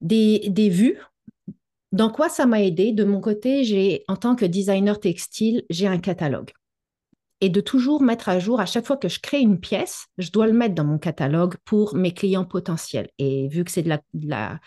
des, 0.00 0.48
des 0.50 0.68
vues. 0.70 0.98
Dans 1.92 2.10
quoi 2.10 2.28
ça 2.28 2.46
m'a 2.46 2.62
aidé? 2.62 2.92
De 2.92 3.04
mon 3.04 3.20
côté, 3.20 3.64
j'ai, 3.64 4.04
en 4.08 4.16
tant 4.16 4.36
que 4.36 4.44
designer 4.44 5.00
textile, 5.00 5.64
j'ai 5.70 5.86
un 5.86 5.98
catalogue. 5.98 6.50
Et 7.40 7.48
de 7.48 7.60
toujours 7.60 8.02
mettre 8.02 8.28
à 8.28 8.40
jour, 8.40 8.60
à 8.60 8.66
chaque 8.66 8.86
fois 8.86 8.96
que 8.96 9.08
je 9.08 9.20
crée 9.20 9.40
une 9.40 9.60
pièce, 9.60 10.06
je 10.18 10.30
dois 10.30 10.46
le 10.46 10.52
mettre 10.52 10.74
dans 10.74 10.84
mon 10.84 10.98
catalogue 10.98 11.54
pour 11.64 11.94
mes 11.94 12.12
clients 12.12 12.44
potentiels. 12.44 13.08
Et 13.18 13.48
vu 13.48 13.64
que 13.64 13.70
c'est 13.70 13.82
de 13.82 13.88
la, 13.88 14.00
de 14.14 14.28
la 14.28 14.58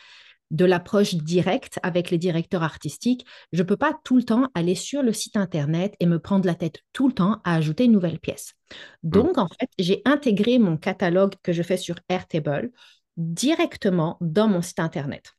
de 0.51 0.65
l'approche 0.65 1.15
directe 1.15 1.79
avec 1.81 2.11
les 2.11 2.17
directeurs 2.17 2.61
artistiques, 2.63 3.25
je 3.53 3.63
ne 3.63 3.67
peux 3.67 3.77
pas 3.77 3.97
tout 4.03 4.17
le 4.17 4.23
temps 4.23 4.49
aller 4.53 4.75
sur 4.75 5.01
le 5.01 5.13
site 5.13 5.37
Internet 5.37 5.95
et 5.99 6.05
me 6.05 6.19
prendre 6.19 6.45
la 6.45 6.55
tête 6.55 6.79
tout 6.93 7.07
le 7.07 7.13
temps 7.13 7.39
à 7.45 7.55
ajouter 7.55 7.85
une 7.85 7.93
nouvelle 7.93 8.19
pièce. 8.19 8.53
Donc, 9.01 9.37
en 9.37 9.47
fait, 9.47 9.69
j'ai 9.79 10.01
intégré 10.05 10.59
mon 10.59 10.77
catalogue 10.77 11.35
que 11.41 11.53
je 11.53 11.63
fais 11.63 11.77
sur 11.77 11.95
Airtable 12.09 12.71
directement 13.15 14.17
dans 14.19 14.47
mon 14.47 14.61
site 14.61 14.79
Internet. 14.79 15.33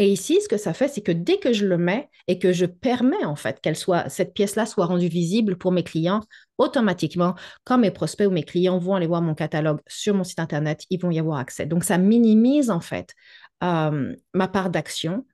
Et 0.00 0.10
ici, 0.12 0.40
ce 0.42 0.48
que 0.48 0.56
ça 0.56 0.74
fait, 0.74 0.88
c'est 0.88 1.02
que 1.02 1.12
dès 1.12 1.38
que 1.38 1.52
je 1.52 1.64
le 1.64 1.78
mets 1.78 2.10
et 2.26 2.40
que 2.40 2.52
je 2.52 2.66
permets 2.66 3.24
en 3.24 3.36
fait 3.36 3.60
qu'elle 3.60 3.76
soit, 3.76 4.08
cette 4.08 4.34
pièce-là 4.34 4.66
soit 4.66 4.86
rendue 4.86 5.06
visible 5.06 5.56
pour 5.56 5.70
mes 5.70 5.84
clients, 5.84 6.20
automatiquement, 6.58 7.36
quand 7.62 7.78
mes 7.78 7.92
prospects 7.92 8.26
ou 8.26 8.32
mes 8.32 8.42
clients 8.42 8.78
vont 8.78 8.96
aller 8.96 9.06
voir 9.06 9.22
mon 9.22 9.34
catalogue 9.34 9.80
sur 9.86 10.14
mon 10.14 10.24
site 10.24 10.40
Internet, 10.40 10.84
ils 10.90 11.00
vont 11.00 11.12
y 11.12 11.18
avoir 11.20 11.38
accès. 11.38 11.66
Donc, 11.66 11.84
ça 11.84 11.98
minimise 11.98 12.70
en 12.70 12.80
fait 12.80 13.14
ma 13.62 14.48
part 14.48 14.70
d'action. 14.70 15.26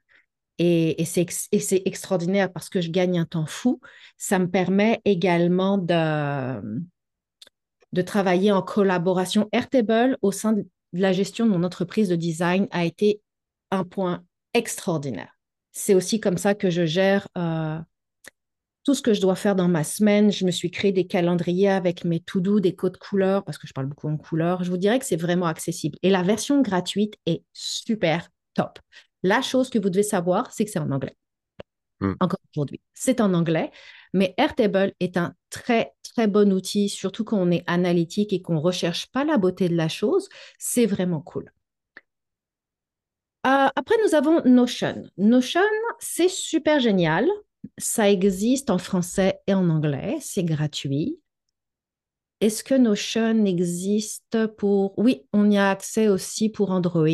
Et, 0.58 1.00
et 1.00 1.04
c'est 1.06 1.82
extraordinaire 1.86 2.52
parce 2.52 2.68
que 2.68 2.82
je 2.82 2.90
gagne 2.90 3.18
un 3.18 3.24
temps 3.24 3.46
fou. 3.46 3.80
Ça 4.18 4.38
me 4.38 4.48
permet 4.48 5.00
également 5.06 5.78
de, 5.78 6.60
de 7.92 8.02
travailler 8.02 8.52
en 8.52 8.60
collaboration. 8.60 9.48
Airtable, 9.52 10.18
au 10.20 10.32
sein 10.32 10.52
de 10.52 10.66
la 10.92 11.12
gestion 11.12 11.46
de 11.46 11.50
mon 11.50 11.64
entreprise 11.64 12.10
de 12.10 12.16
design, 12.16 12.68
a 12.72 12.84
été 12.84 13.22
un 13.70 13.84
point 13.84 14.22
extraordinaire. 14.54 15.36
C'est 15.72 15.94
aussi 15.94 16.20
comme 16.20 16.38
ça 16.38 16.54
que 16.54 16.70
je 16.70 16.84
gère 16.84 17.28
euh, 17.38 17.78
tout 18.84 18.94
ce 18.94 19.02
que 19.02 19.14
je 19.14 19.20
dois 19.20 19.36
faire 19.36 19.54
dans 19.54 19.68
ma 19.68 19.84
semaine. 19.84 20.32
Je 20.32 20.44
me 20.44 20.50
suis 20.50 20.70
créé 20.70 20.92
des 20.92 21.06
calendriers 21.06 21.68
avec 21.68 22.04
mes 22.04 22.20
to-do, 22.20 22.60
des 22.60 22.74
codes 22.74 22.96
couleurs, 22.96 23.44
parce 23.44 23.58
que 23.58 23.66
je 23.66 23.72
parle 23.72 23.86
beaucoup 23.86 24.08
en 24.08 24.16
couleurs. 24.16 24.64
Je 24.64 24.70
vous 24.70 24.78
dirais 24.78 24.98
que 24.98 25.04
c'est 25.04 25.16
vraiment 25.16 25.46
accessible. 25.46 25.98
Et 26.02 26.10
la 26.10 26.22
version 26.22 26.62
gratuite 26.62 27.16
est 27.26 27.44
super 27.52 28.28
top. 28.54 28.78
La 29.22 29.42
chose 29.42 29.70
que 29.70 29.78
vous 29.78 29.90
devez 29.90 30.02
savoir, 30.02 30.50
c'est 30.52 30.64
que 30.64 30.70
c'est 30.70 30.78
en 30.78 30.90
anglais. 30.90 31.16
Mm. 32.00 32.14
Encore 32.20 32.40
aujourd'hui, 32.54 32.80
c'est 32.94 33.20
en 33.20 33.34
anglais. 33.34 33.70
Mais 34.12 34.34
Airtable 34.38 34.92
est 34.98 35.16
un 35.16 35.34
très, 35.50 35.92
très 36.02 36.26
bon 36.26 36.52
outil, 36.52 36.88
surtout 36.88 37.24
quand 37.24 37.38
on 37.38 37.50
est 37.50 37.64
analytique 37.66 38.32
et 38.32 38.42
qu'on 38.42 38.54
ne 38.54 38.60
recherche 38.60 39.06
pas 39.12 39.24
la 39.24 39.36
beauté 39.36 39.68
de 39.68 39.76
la 39.76 39.88
chose. 39.88 40.28
C'est 40.58 40.86
vraiment 40.86 41.20
cool. 41.20 41.52
Euh, 43.46 43.68
après, 43.74 43.94
nous 44.04 44.14
avons 44.14 44.42
Notion. 44.44 45.02
Notion, 45.16 45.60
c'est 45.98 46.28
super 46.28 46.80
génial. 46.80 47.26
Ça 47.78 48.10
existe 48.10 48.70
en 48.70 48.78
français 48.78 49.40
et 49.46 49.54
en 49.54 49.68
anglais. 49.70 50.18
C'est 50.20 50.44
gratuit. 50.44 51.18
Est-ce 52.40 52.64
que 52.64 52.74
Notion 52.74 53.44
existe 53.44 54.46
pour... 54.58 54.98
Oui, 54.98 55.22
on 55.32 55.50
y 55.50 55.58
a 55.58 55.70
accès 55.70 56.08
aussi 56.08 56.48
pour 56.48 56.70
Android. 56.70 57.08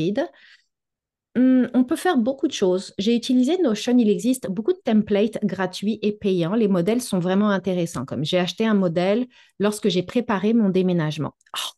Hum, 1.36 1.68
on 1.74 1.84
peut 1.84 1.96
faire 1.96 2.16
beaucoup 2.16 2.48
de 2.48 2.52
choses. 2.52 2.94
J'ai 2.98 3.14
utilisé 3.14 3.58
Notion, 3.58 3.96
il 3.98 4.08
existe 4.08 4.48
beaucoup 4.50 4.72
de 4.72 4.80
templates 4.82 5.38
gratuits 5.44 5.98
et 6.02 6.12
payants. 6.12 6.54
Les 6.54 6.68
modèles 6.68 7.02
sont 7.02 7.18
vraiment 7.18 7.50
intéressants. 7.50 8.06
Comme 8.06 8.24
j'ai 8.24 8.38
acheté 8.38 8.66
un 8.66 8.74
modèle 8.74 9.26
lorsque 9.58 9.88
j'ai 9.88 10.02
préparé 10.02 10.54
mon 10.54 10.70
déménagement. 10.70 11.34
Oh, 11.56 11.75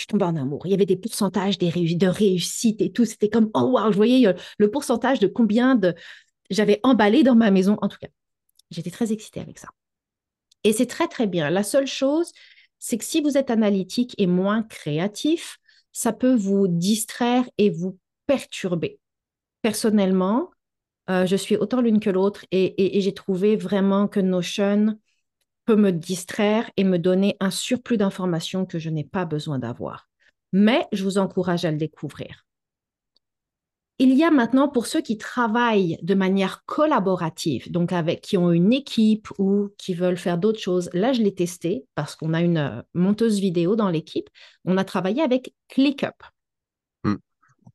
je 0.00 0.06
tombe 0.06 0.22
en 0.22 0.36
amour. 0.36 0.66
Il 0.66 0.70
y 0.70 0.74
avait 0.74 0.86
des 0.86 0.96
pourcentages 0.96 1.58
des 1.58 1.70
de 1.70 2.06
réussite 2.06 2.80
et 2.80 2.92
tout. 2.92 3.04
C'était 3.04 3.28
comme, 3.28 3.50
oh 3.54 3.72
wow, 3.78 3.92
je 3.92 3.96
voyais 3.96 4.26
euh, 4.26 4.32
le 4.58 4.70
pourcentage 4.70 5.18
de 5.20 5.26
combien 5.26 5.74
de 5.74 5.94
j'avais 6.50 6.80
emballé 6.82 7.22
dans 7.22 7.36
ma 7.36 7.50
maison. 7.50 7.76
En 7.82 7.88
tout 7.88 7.98
cas, 8.00 8.08
j'étais 8.70 8.90
très 8.90 9.12
excitée 9.12 9.40
avec 9.40 9.58
ça. 9.58 9.68
Et 10.64 10.72
c'est 10.72 10.86
très, 10.86 11.08
très 11.08 11.26
bien. 11.26 11.50
La 11.50 11.62
seule 11.62 11.86
chose, 11.86 12.32
c'est 12.78 12.98
que 12.98 13.04
si 13.04 13.20
vous 13.20 13.36
êtes 13.38 13.50
analytique 13.50 14.14
et 14.18 14.26
moins 14.26 14.62
créatif, 14.62 15.58
ça 15.92 16.12
peut 16.12 16.34
vous 16.34 16.68
distraire 16.68 17.48
et 17.58 17.70
vous 17.70 17.98
perturber. 18.26 18.98
Personnellement, 19.62 20.50
euh, 21.10 21.26
je 21.26 21.36
suis 21.36 21.56
autant 21.56 21.80
l'une 21.80 22.00
que 22.00 22.10
l'autre 22.10 22.44
et- 22.50 22.96
et 22.96 23.00
j'ai 23.00 23.14
trouvé 23.14 23.56
vraiment 23.56 24.08
que 24.08 24.20
Notion 24.20 24.98
peut 25.70 25.76
me 25.76 25.92
distraire 25.92 26.68
et 26.76 26.82
me 26.82 26.98
donner 26.98 27.36
un 27.38 27.52
surplus 27.52 27.96
d'informations 27.96 28.66
que 28.66 28.80
je 28.80 28.90
n'ai 28.90 29.04
pas 29.04 29.24
besoin 29.24 29.60
d'avoir. 29.60 30.08
Mais 30.52 30.88
je 30.90 31.04
vous 31.04 31.16
encourage 31.16 31.64
à 31.64 31.70
le 31.70 31.76
découvrir. 31.76 32.44
Il 34.00 34.12
y 34.14 34.24
a 34.24 34.32
maintenant 34.32 34.68
pour 34.68 34.86
ceux 34.86 35.00
qui 35.00 35.16
travaillent 35.16 35.96
de 36.02 36.14
manière 36.14 36.64
collaborative, 36.66 37.70
donc 37.70 37.92
avec 37.92 38.20
qui 38.20 38.36
ont 38.36 38.50
une 38.50 38.72
équipe 38.72 39.28
ou 39.38 39.68
qui 39.78 39.94
veulent 39.94 40.16
faire 40.16 40.38
d'autres 40.38 40.58
choses. 40.58 40.90
Là, 40.92 41.12
je 41.12 41.22
l'ai 41.22 41.36
testé 41.36 41.84
parce 41.94 42.16
qu'on 42.16 42.34
a 42.34 42.40
une 42.40 42.58
euh, 42.58 42.82
monteuse 42.92 43.38
vidéo 43.38 43.76
dans 43.76 43.90
l'équipe. 43.90 44.28
On 44.64 44.76
a 44.76 44.82
travaillé 44.82 45.22
avec 45.22 45.54
ClickUp. 45.68 46.20
Hmm. 47.04 47.14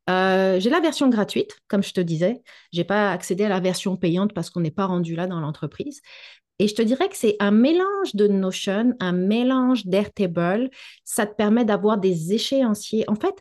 Euh, 0.10 0.60
j'ai 0.60 0.70
la 0.70 0.82
version 0.82 1.08
gratuite, 1.08 1.62
comme 1.70 1.82
je 1.82 1.94
te 1.94 2.02
disais. 2.02 2.44
Je 2.74 2.80
n'ai 2.80 2.84
pas 2.84 3.12
accédé 3.12 3.46
à 3.46 3.50
la 3.50 3.62
version 3.62 3.96
payante 3.96 4.34
parce 4.34 4.50
qu'on 4.50 4.60
n'est 4.60 4.70
pas 4.70 4.86
rendu 4.86 5.16
là 5.16 5.28
dans 5.28 5.40
l'entreprise. 5.40 6.02
Et 6.60 6.68
je 6.68 6.76
te 6.76 6.82
dirais 6.82 7.10
que 7.10 7.18
c'est 7.18 7.36
un 7.40 7.52
mélange 7.52 8.16
de 8.16 8.28
Notion, 8.28 8.94
un 9.00 9.12
mélange 9.12 9.86
d'Airtable. 9.86 10.70
Ça 11.04 11.26
te 11.26 11.36
permet 11.36 11.66
d'avoir 11.66 11.98
des 11.98 12.34
échéanciers. 12.34 13.04
En 13.10 13.16
fait, 13.16 13.36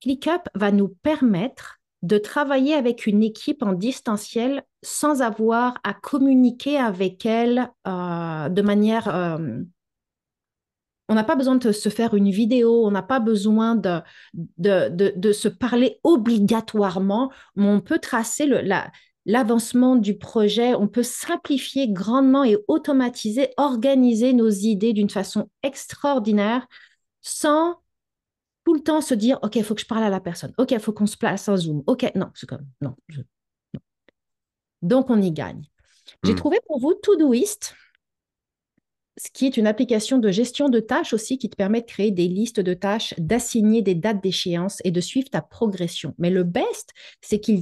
ClickUp 0.00 0.48
va 0.54 0.70
nous 0.70 0.88
permettre 1.02 1.80
de 2.02 2.18
travailler 2.18 2.74
avec 2.74 3.06
une 3.06 3.22
équipe 3.22 3.62
en 3.62 3.72
distanciel 3.72 4.62
sans 4.82 5.22
avoir 5.22 5.78
à 5.84 5.94
communiquer 5.94 6.76
avec 6.76 7.26
elle 7.26 7.70
euh, 7.86 8.48
de 8.48 8.62
manière... 8.62 9.08
euh, 9.08 9.60
on 11.08 11.14
n'a 11.14 11.24
pas 11.24 11.36
besoin 11.36 11.56
de 11.56 11.72
se 11.72 11.88
faire 11.90 12.14
une 12.14 12.30
vidéo, 12.30 12.86
on 12.86 12.90
n'a 12.90 13.02
pas 13.02 13.20
besoin 13.20 13.74
de, 13.74 14.00
de, 14.32 14.88
de, 14.88 15.12
de 15.14 15.32
se 15.32 15.48
parler 15.48 15.98
obligatoirement, 16.02 17.30
mais 17.56 17.68
on 17.68 17.80
peut 17.80 17.98
tracer 17.98 18.46
le, 18.46 18.60
la, 18.62 18.90
l'avancement 19.26 19.96
du 19.96 20.16
projet, 20.18 20.74
on 20.74 20.88
peut 20.88 21.02
simplifier 21.02 21.88
grandement 21.88 22.44
et 22.44 22.58
automatiser, 22.68 23.50
organiser 23.56 24.32
nos 24.32 24.50
idées 24.50 24.92
d'une 24.92 25.10
façon 25.10 25.50
extraordinaire. 25.62 26.66
sans 27.22 27.76
tout 28.64 28.74
le 28.74 28.80
temps 28.80 29.00
se 29.00 29.14
dire, 29.14 29.38
OK, 29.42 29.56
il 29.56 29.64
faut 29.64 29.74
que 29.74 29.80
je 29.82 29.86
parle 29.86 30.04
à 30.04 30.10
la 30.10 30.20
personne. 30.20 30.52
OK, 30.58 30.70
il 30.72 30.80
faut 30.80 30.92
qu'on 30.92 31.06
se 31.06 31.16
place 31.16 31.48
en 31.48 31.56
Zoom. 31.56 31.82
OK, 31.86 32.10
non, 32.14 32.30
c'est 32.34 32.48
comme, 32.48 32.66
non, 32.80 32.96
non. 33.16 33.24
Donc, 34.82 35.10
on 35.10 35.20
y 35.20 35.32
gagne. 35.32 35.64
J'ai 36.24 36.32
Hmm. 36.32 36.36
trouvé 36.36 36.58
pour 36.66 36.78
vous 36.80 36.94
Todoist, 36.94 37.74
ce 39.16 39.30
qui 39.32 39.46
est 39.46 39.56
une 39.56 39.66
application 39.66 40.18
de 40.18 40.30
gestion 40.30 40.68
de 40.68 40.80
tâches 40.80 41.12
aussi 41.12 41.38
qui 41.38 41.48
te 41.48 41.56
permet 41.56 41.80
de 41.82 41.86
créer 41.86 42.10
des 42.10 42.26
listes 42.28 42.60
de 42.60 42.74
tâches, 42.74 43.14
d'assigner 43.18 43.80
des 43.82 43.94
dates 43.94 44.22
d'échéance 44.22 44.78
et 44.84 44.90
de 44.90 45.00
suivre 45.00 45.30
ta 45.30 45.40
progression. 45.40 46.14
Mais 46.18 46.30
le 46.30 46.42
best, 46.42 46.90
c'est 47.20 47.38
qu'il 47.40 47.60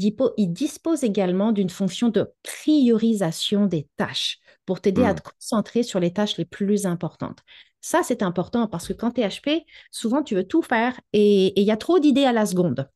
dispose 0.52 1.04
également 1.04 1.52
d'une 1.52 1.70
fonction 1.70 2.08
de 2.08 2.32
priorisation 2.42 3.66
des 3.66 3.86
tâches 3.98 4.38
pour 4.64 4.80
t'aider 4.80 5.04
à 5.04 5.12
Hmm. 5.12 5.16
te 5.16 5.22
concentrer 5.22 5.82
sur 5.82 6.00
les 6.00 6.12
tâches 6.12 6.38
les 6.38 6.44
plus 6.46 6.86
importantes. 6.86 7.40
Ça, 7.80 8.02
c'est 8.04 8.22
important 8.22 8.68
parce 8.68 8.86
que 8.88 8.92
quand 8.92 9.10
tu 9.12 9.20
es 9.20 9.28
HP, 9.28 9.64
souvent 9.90 10.22
tu 10.22 10.34
veux 10.36 10.44
tout 10.44 10.62
faire 10.62 10.98
et 11.12 11.48
et 11.48 11.60
il 11.60 11.66
y 11.66 11.70
a 11.72 11.76
trop 11.76 11.98
d'idées 11.98 12.24
à 12.24 12.32
la 12.32 12.46
seconde. 12.46 12.88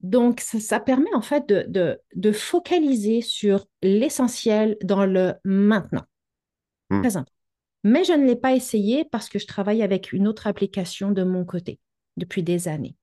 Donc, 0.00 0.40
ça, 0.40 0.60
ça 0.60 0.80
permet 0.80 1.12
en 1.14 1.22
fait 1.22 1.48
de, 1.48 1.64
de- 1.68 2.00
de 2.14 2.32
focaliser 2.32 3.22
sur 3.22 3.66
l'essentiel 3.82 4.76
dans 4.82 5.04
le 5.06 5.34
maintenant. 5.44 6.04
Hmm. 6.90 7.00
Très 7.00 7.16
important. 7.16 7.32
Mais 7.84 8.04
je 8.04 8.12
ne 8.12 8.26
l'ai 8.26 8.36
pas 8.36 8.54
essayé 8.54 9.04
parce 9.04 9.28
que 9.28 9.38
je 9.38 9.46
travaille 9.46 9.82
avec 9.82 10.12
une 10.12 10.26
autre 10.26 10.46
application 10.46 11.12
de 11.12 11.22
mon 11.22 11.44
côté 11.44 11.78
depuis 12.16 12.42
des 12.42 12.68
années. 12.68 12.96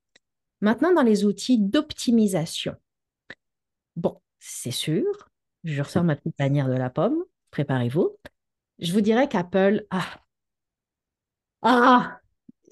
Maintenant, 0.62 0.94
dans 0.94 1.04
les 1.04 1.26
outils 1.26 1.60
d'optimisation. 1.60 2.76
Bon, 3.96 4.20
c'est 4.40 4.72
sûr, 4.72 5.30
je 5.64 5.82
ressors 5.82 6.04
ma 6.04 6.16
petite 6.16 6.38
bannière 6.38 6.68
de 6.68 6.74
la 6.74 6.90
pomme, 6.90 7.24
préparez-vous. 7.52 8.18
Je 8.80 8.92
vous 8.92 9.02
dirais 9.02 9.30
qu'Apple, 9.30 9.86
ah, 9.90 10.20
ah, 11.62 12.20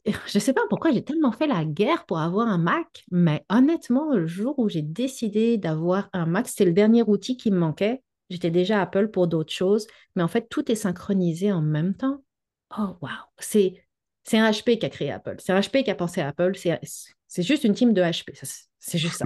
je 0.05 0.11
ne 0.11 0.39
sais 0.39 0.53
pas 0.53 0.61
pourquoi 0.69 0.91
j'ai 0.91 1.03
tellement 1.03 1.31
fait 1.31 1.47
la 1.47 1.63
guerre 1.63 2.05
pour 2.05 2.19
avoir 2.19 2.47
un 2.47 2.57
Mac, 2.57 3.05
mais 3.11 3.45
honnêtement, 3.49 4.13
le 4.13 4.27
jour 4.27 4.57
où 4.59 4.67
j'ai 4.67 4.81
décidé 4.81 5.57
d'avoir 5.57 6.09
un 6.13 6.25
Mac, 6.25 6.47
c'était 6.47 6.65
le 6.65 6.73
dernier 6.73 7.03
outil 7.03 7.37
qui 7.37 7.51
me 7.51 7.57
manquait. 7.57 8.01
J'étais 8.31 8.49
déjà 8.49 8.81
Apple 8.81 9.09
pour 9.09 9.27
d'autres 9.27 9.51
choses, 9.51 9.87
mais 10.15 10.23
en 10.23 10.29
fait, 10.29 10.47
tout 10.49 10.71
est 10.71 10.75
synchronisé 10.75 11.51
en 11.51 11.61
même 11.61 11.93
temps. 11.95 12.23
Oh, 12.77 12.95
wow! 13.01 13.09
C'est, 13.39 13.83
c'est 14.23 14.37
un 14.37 14.49
HP 14.49 14.79
qui 14.79 14.85
a 14.85 14.89
créé 14.89 15.11
Apple. 15.11 15.35
C'est 15.39 15.51
un 15.51 15.59
HP 15.59 15.83
qui 15.83 15.91
a 15.91 15.95
pensé 15.95 16.21
à 16.21 16.29
Apple. 16.29 16.53
C'est, 16.55 16.79
c'est 17.27 17.43
juste 17.43 17.65
une 17.65 17.73
team 17.73 17.93
de 17.93 18.01
HP. 18.01 18.31
C'est 18.79 18.97
juste 18.97 19.17
ça. 19.17 19.25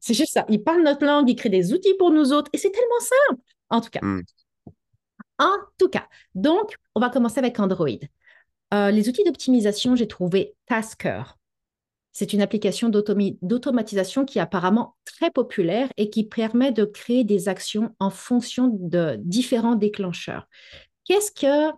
C'est 0.00 0.14
juste 0.14 0.32
ça. 0.32 0.44
Ils 0.48 0.60
parlent 0.60 0.82
notre 0.82 1.06
langue, 1.06 1.30
ils 1.30 1.36
créent 1.36 1.50
des 1.50 1.72
outils 1.72 1.94
pour 1.98 2.10
nous 2.10 2.32
autres, 2.32 2.50
et 2.52 2.58
c'est 2.58 2.72
tellement 2.72 2.98
simple. 2.98 3.42
En 3.68 3.80
tout 3.80 3.90
cas. 3.90 4.00
Hmm. 4.02 4.22
En 5.38 5.56
tout 5.78 5.88
cas. 5.88 6.08
Donc, 6.34 6.74
on 6.96 7.00
va 7.00 7.10
commencer 7.10 7.38
avec 7.38 7.60
Android. 7.60 7.88
Euh, 8.74 8.90
les 8.90 9.08
outils 9.08 9.22
d'optimisation, 9.22 9.94
j'ai 9.94 10.08
trouvé 10.08 10.56
Tasker. 10.66 11.22
C'est 12.12 12.32
une 12.32 12.42
application 12.42 12.88
d'automatisation 12.90 14.24
qui 14.24 14.38
est 14.38 14.42
apparemment 14.42 14.96
très 15.04 15.30
populaire 15.30 15.88
et 15.96 16.10
qui 16.10 16.24
permet 16.24 16.72
de 16.72 16.84
créer 16.84 17.24
des 17.24 17.48
actions 17.48 17.94
en 18.00 18.10
fonction 18.10 18.68
de 18.68 19.16
différents 19.20 19.76
déclencheurs. 19.76 20.48
Qu'est-ce 21.04 21.32
que 21.32 21.72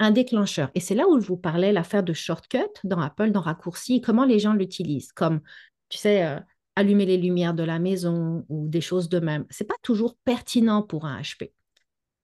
un 0.00 0.10
déclencheur? 0.10 0.70
Et 0.74 0.80
c'est 0.80 0.94
là 0.94 1.08
où 1.08 1.20
je 1.20 1.26
vous 1.26 1.36
parlais 1.36 1.72
l'affaire 1.72 2.02
de 2.02 2.12
shortcut 2.12 2.58
dans 2.84 3.00
Apple, 3.00 3.30
dans 3.30 3.40
raccourci, 3.40 4.00
comment 4.00 4.24
les 4.24 4.38
gens 4.38 4.52
l'utilisent, 4.52 5.12
comme, 5.12 5.40
tu 5.88 5.98
sais, 5.98 6.24
euh, 6.24 6.38
allumer 6.76 7.06
les 7.06 7.16
lumières 7.16 7.54
de 7.54 7.64
la 7.64 7.78
maison 7.78 8.44
ou 8.48 8.68
des 8.68 8.80
choses 8.80 9.08
de 9.08 9.20
même. 9.20 9.46
C'est 9.50 9.66
pas 9.66 9.74
toujours 9.82 10.16
pertinent 10.24 10.82
pour 10.82 11.06
un 11.06 11.20
HP 11.20 11.52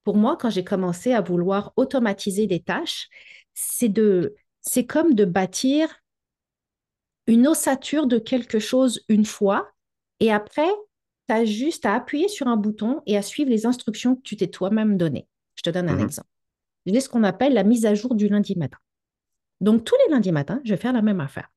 pour 0.05 0.15
moi, 0.15 0.37
quand 0.39 0.51
j'ai 0.51 0.63
commencé 0.63 1.11
à 1.11 1.19
vouloir 1.19 1.73
automatiser 1.75 2.47
des 2.47 2.61
tâches, 2.61 3.09
c'est 3.53 3.91
c'est 4.61 4.85
comme 4.85 5.15
de 5.15 5.25
bâtir 5.25 5.89
une 7.27 7.47
ossature 7.47 8.07
de 8.07 8.17
quelque 8.19 8.59
chose 8.59 9.01
une 9.09 9.25
fois, 9.25 9.71
et 10.19 10.31
après, 10.31 10.69
tu 11.27 11.33
as 11.35 11.45
juste 11.45 11.85
à 11.85 11.93
appuyer 11.95 12.27
sur 12.27 12.47
un 12.47 12.57
bouton 12.57 13.01
et 13.05 13.17
à 13.17 13.21
suivre 13.21 13.49
les 13.49 13.65
instructions 13.65 14.15
que 14.15 14.21
tu 14.21 14.37
t'es 14.37 14.47
toi-même 14.47 14.97
données. 14.97 15.27
Je 15.55 15.63
te 15.63 15.69
donne 15.69 15.89
un 15.89 15.95
Mhm. 15.95 16.03
exemple. 16.05 16.29
J'ai 16.85 16.99
ce 16.99 17.09
qu'on 17.09 17.23
appelle 17.23 17.53
la 17.53 17.63
mise 17.63 17.85
à 17.85 17.95
jour 17.95 18.13
du 18.15 18.27
lundi 18.27 18.55
matin. 18.55 18.77
Donc, 19.61 19.83
tous 19.85 19.95
les 20.05 20.13
lundis 20.13 20.31
matins, 20.31 20.61
je 20.63 20.71
vais 20.73 20.79
faire 20.79 20.93
la 20.93 21.01
même 21.01 21.19
affaire. 21.19 21.49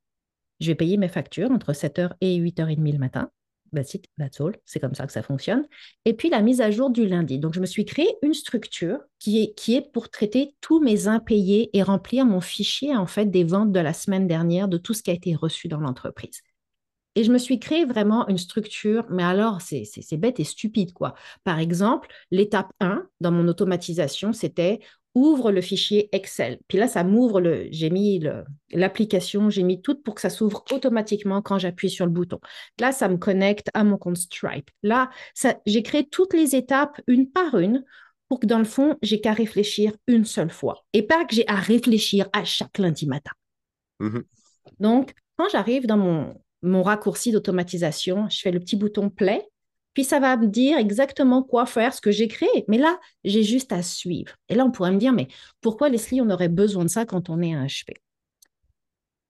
Je 0.61 0.69
vais 0.69 0.75
payer 0.75 0.97
mes 0.97 1.09
factures 1.09 1.51
entre 1.51 1.73
7h 1.73 2.15
et 2.21 2.37
8h30 2.37 2.93
le 2.93 2.99
matin. 2.99 3.31
That's 3.75 3.95
it. 3.95 4.07
C'est 4.65 4.81
comme 4.81 4.95
ça 4.95 5.07
que 5.07 5.13
ça 5.13 5.23
fonctionne. 5.23 5.67
Et 6.05 6.15
puis 6.15 6.31
la 6.31 6.41
mise 6.43 6.61
à 6.61 6.71
jour 6.71 6.91
du 6.91 7.07
lundi. 7.07 7.39
Donc, 7.39 7.55
je 7.55 7.61
me 7.61 7.67
suis 7.67 7.85
créé 7.85 8.09
une 8.23 8.35
structure 8.35 8.99
qui 9.19 9.43
est, 9.43 9.55
qui 9.55 9.75
est 9.75 9.93
pour 9.93 10.11
traiter 10.11 10.55
tous 10.61 10.81
mes 10.81 11.09
impayés 11.09 11.71
et 11.77 11.83
remplir 11.83 12.25
mon 12.25 12.41
fichier, 12.41 12.97
en 12.97 13.07
fait, 13.07 13.27
des 13.27 13.45
ventes 13.45 13.73
de 13.73 13.81
la 13.81 13.93
semaine 13.93 14.27
dernière, 14.27 14.69
de 14.69 14.79
tout 14.79 14.95
ce 14.95 15.03
qui 15.03 15.11
a 15.11 15.15
été 15.15 15.35
reçu 15.35 15.69
dans 15.69 15.81
l'entreprise. 15.81 16.41
Et 17.15 17.25
je 17.25 17.33
me 17.33 17.39
suis 17.39 17.59
créé 17.59 17.85
vraiment 17.85 18.29
une 18.29 18.39
structure, 18.39 19.05
mais 19.11 19.25
alors 19.25 19.61
c'est 19.61 20.17
bête 20.17 20.39
et 20.39 20.45
stupide, 20.45 20.93
quoi. 20.93 21.15
Par 21.43 21.59
exemple, 21.59 22.09
l'étape 22.31 22.71
1 22.79 23.09
dans 23.21 23.33
mon 23.33 23.49
automatisation, 23.49 24.33
c'était 24.33 24.79
ouvre 25.19 25.53
le 25.53 25.61
fichier 25.61 26.09
Excel. 26.13 26.59
Puis 26.69 26.79
là, 26.79 26.89
ça 26.89 27.05
m'ouvre 27.05 27.41
le, 27.41 27.67
j'ai 27.71 27.91
mis 27.91 28.23
l'application, 28.71 29.51
j'ai 29.51 29.63
mis 29.63 29.83
tout 29.83 29.97
pour 30.01 30.15
que 30.15 30.21
ça 30.21 30.31
s'ouvre 30.31 30.65
automatiquement 30.71 31.43
quand 31.43 31.59
j'appuie 31.59 31.91
sur 31.91 32.07
le 32.07 32.13
bouton. 32.13 32.39
Là, 32.79 32.93
ça 32.93 33.09
me 33.09 33.17
connecte 33.17 33.69
à 33.75 33.85
mon 33.85 33.99
compte 33.99 34.17
Stripe. 34.17 34.71
Là, 34.83 35.11
j'ai 35.67 35.83
créé 35.83 36.07
toutes 36.09 36.35
les 36.35 36.57
étapes 36.57 37.01
une 37.07 37.31
par 37.31 37.59
une 37.59 37.85
pour 38.29 38.41
que 38.41 38.47
dans 38.47 38.59
le 38.59 38.65
fond, 38.65 38.97
j'ai 39.03 39.21
qu'à 39.21 39.33
réfléchir 39.33 39.93
une 40.07 40.25
seule 40.25 40.51
fois 40.51 40.85
et 40.93 41.03
pas 41.03 41.25
que 41.25 41.35
j'ai 41.35 41.49
à 41.49 41.57
réfléchir 41.57 42.29
à 42.33 42.45
chaque 42.45 42.79
lundi 42.79 43.07
matin. 43.07 43.33
Mhm. 44.01 44.23
Donc, 44.81 45.15
quand 45.37 45.49
j'arrive 45.49 45.87
dans 45.87 45.97
mon, 45.97 46.35
mon 46.63 46.83
raccourci 46.83 47.33
d'automatisation, 47.33 48.29
je 48.29 48.41
fais 48.41 48.51
le 48.51 48.61
petit 48.61 48.77
bouton 48.77 49.11
play, 49.11 49.49
puis 49.99 50.05
ça 50.05 50.21
va 50.21 50.37
me 50.37 50.47
dire 50.47 50.79
exactement 50.79 51.43
quoi 51.43 51.67
faire, 51.67 51.93
ce 51.93 52.01
que 52.01 52.13
j'ai 52.13 52.29
créé. 52.29 52.65
Mais 52.69 52.79
là, 52.79 53.01
j'ai 53.25 53.43
juste 53.43 53.73
à 53.73 53.83
suivre. 53.83 54.33
Et 54.49 54.55
là, 54.55 54.65
on 54.65 54.71
pourrait 54.71 54.93
me 54.93 54.97
dire, 54.97 55.13
mais 55.13 55.27
pourquoi, 55.61 55.89
Leslie, 55.89 56.21
on 56.21 56.31
aurait 56.31 56.49
besoin 56.49 56.85
de 56.85 56.89
ça 56.89 57.05
quand 57.05 57.29
on 57.31 57.43
est 57.43 57.53
un 57.53 57.67
HP? 57.67 57.95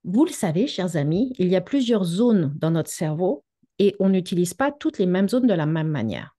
Vous 0.04 0.26
le 0.26 0.31
savez, 0.31 0.66
chers 0.66 0.96
amis, 0.96 1.33
il 1.38 1.48
y 1.48 1.57
a 1.57 1.62
plusieurs 1.62 2.04
zones 2.04 2.52
dans 2.59 2.70
notre 2.70 2.90
cerveau 2.90 3.46
et 3.78 3.96
on 3.98 4.11
n'utilise 4.11 4.52
pas 4.52 4.70
toutes 4.70 4.98
les 4.98 5.07
mêmes 5.07 5.31
zones 5.31 5.46
de 5.46 5.54
la 5.54 5.64
même 5.64 5.88
manière. 5.88 6.37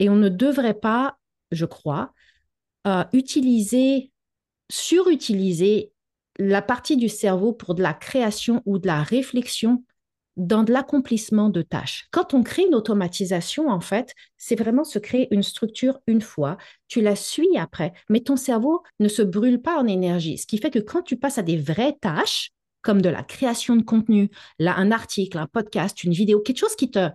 Et 0.00 0.08
on 0.08 0.16
ne 0.16 0.28
devrait 0.28 0.74
pas, 0.74 1.16
je 1.52 1.64
crois, 1.64 2.12
euh, 2.88 3.04
utiliser, 3.12 4.10
surutiliser 4.68 5.92
la 6.40 6.60
partie 6.60 6.96
du 6.96 7.08
cerveau 7.08 7.52
pour 7.52 7.76
de 7.76 7.84
la 7.84 7.94
création 7.94 8.62
ou 8.66 8.80
de 8.80 8.88
la 8.88 9.00
réflexion 9.00 9.84
dans 10.36 10.62
de 10.62 10.72
l'accomplissement 10.72 11.50
de 11.50 11.62
tâches. 11.62 12.06
Quand 12.10 12.32
on 12.34 12.42
crée 12.42 12.64
une 12.66 12.74
automatisation, 12.74 13.68
en 13.68 13.80
fait, 13.80 14.14
c'est 14.38 14.56
vraiment 14.58 14.84
se 14.84 14.98
créer 14.98 15.28
une 15.34 15.42
structure 15.42 15.98
une 16.06 16.22
fois, 16.22 16.56
tu 16.88 17.00
la 17.02 17.16
suis 17.16 17.56
après, 17.58 17.92
mais 18.08 18.20
ton 18.20 18.36
cerveau 18.36 18.82
ne 18.98 19.08
se 19.08 19.22
brûle 19.22 19.60
pas 19.60 19.78
en 19.78 19.86
énergie. 19.86 20.38
Ce 20.38 20.46
qui 20.46 20.58
fait 20.58 20.70
que 20.70 20.78
quand 20.78 21.02
tu 21.02 21.16
passes 21.16 21.38
à 21.38 21.42
des 21.42 21.58
vraies 21.58 21.96
tâches, 22.00 22.50
comme 22.80 23.02
de 23.02 23.08
la 23.10 23.22
création 23.22 23.76
de 23.76 23.82
contenu, 23.82 24.30
là, 24.58 24.74
un 24.76 24.90
article, 24.90 25.38
un 25.38 25.46
podcast, 25.46 26.02
une 26.02 26.12
vidéo, 26.12 26.40
quelque 26.40 26.58
chose 26.58 26.74
qui 26.76 26.90
te, 26.90 27.10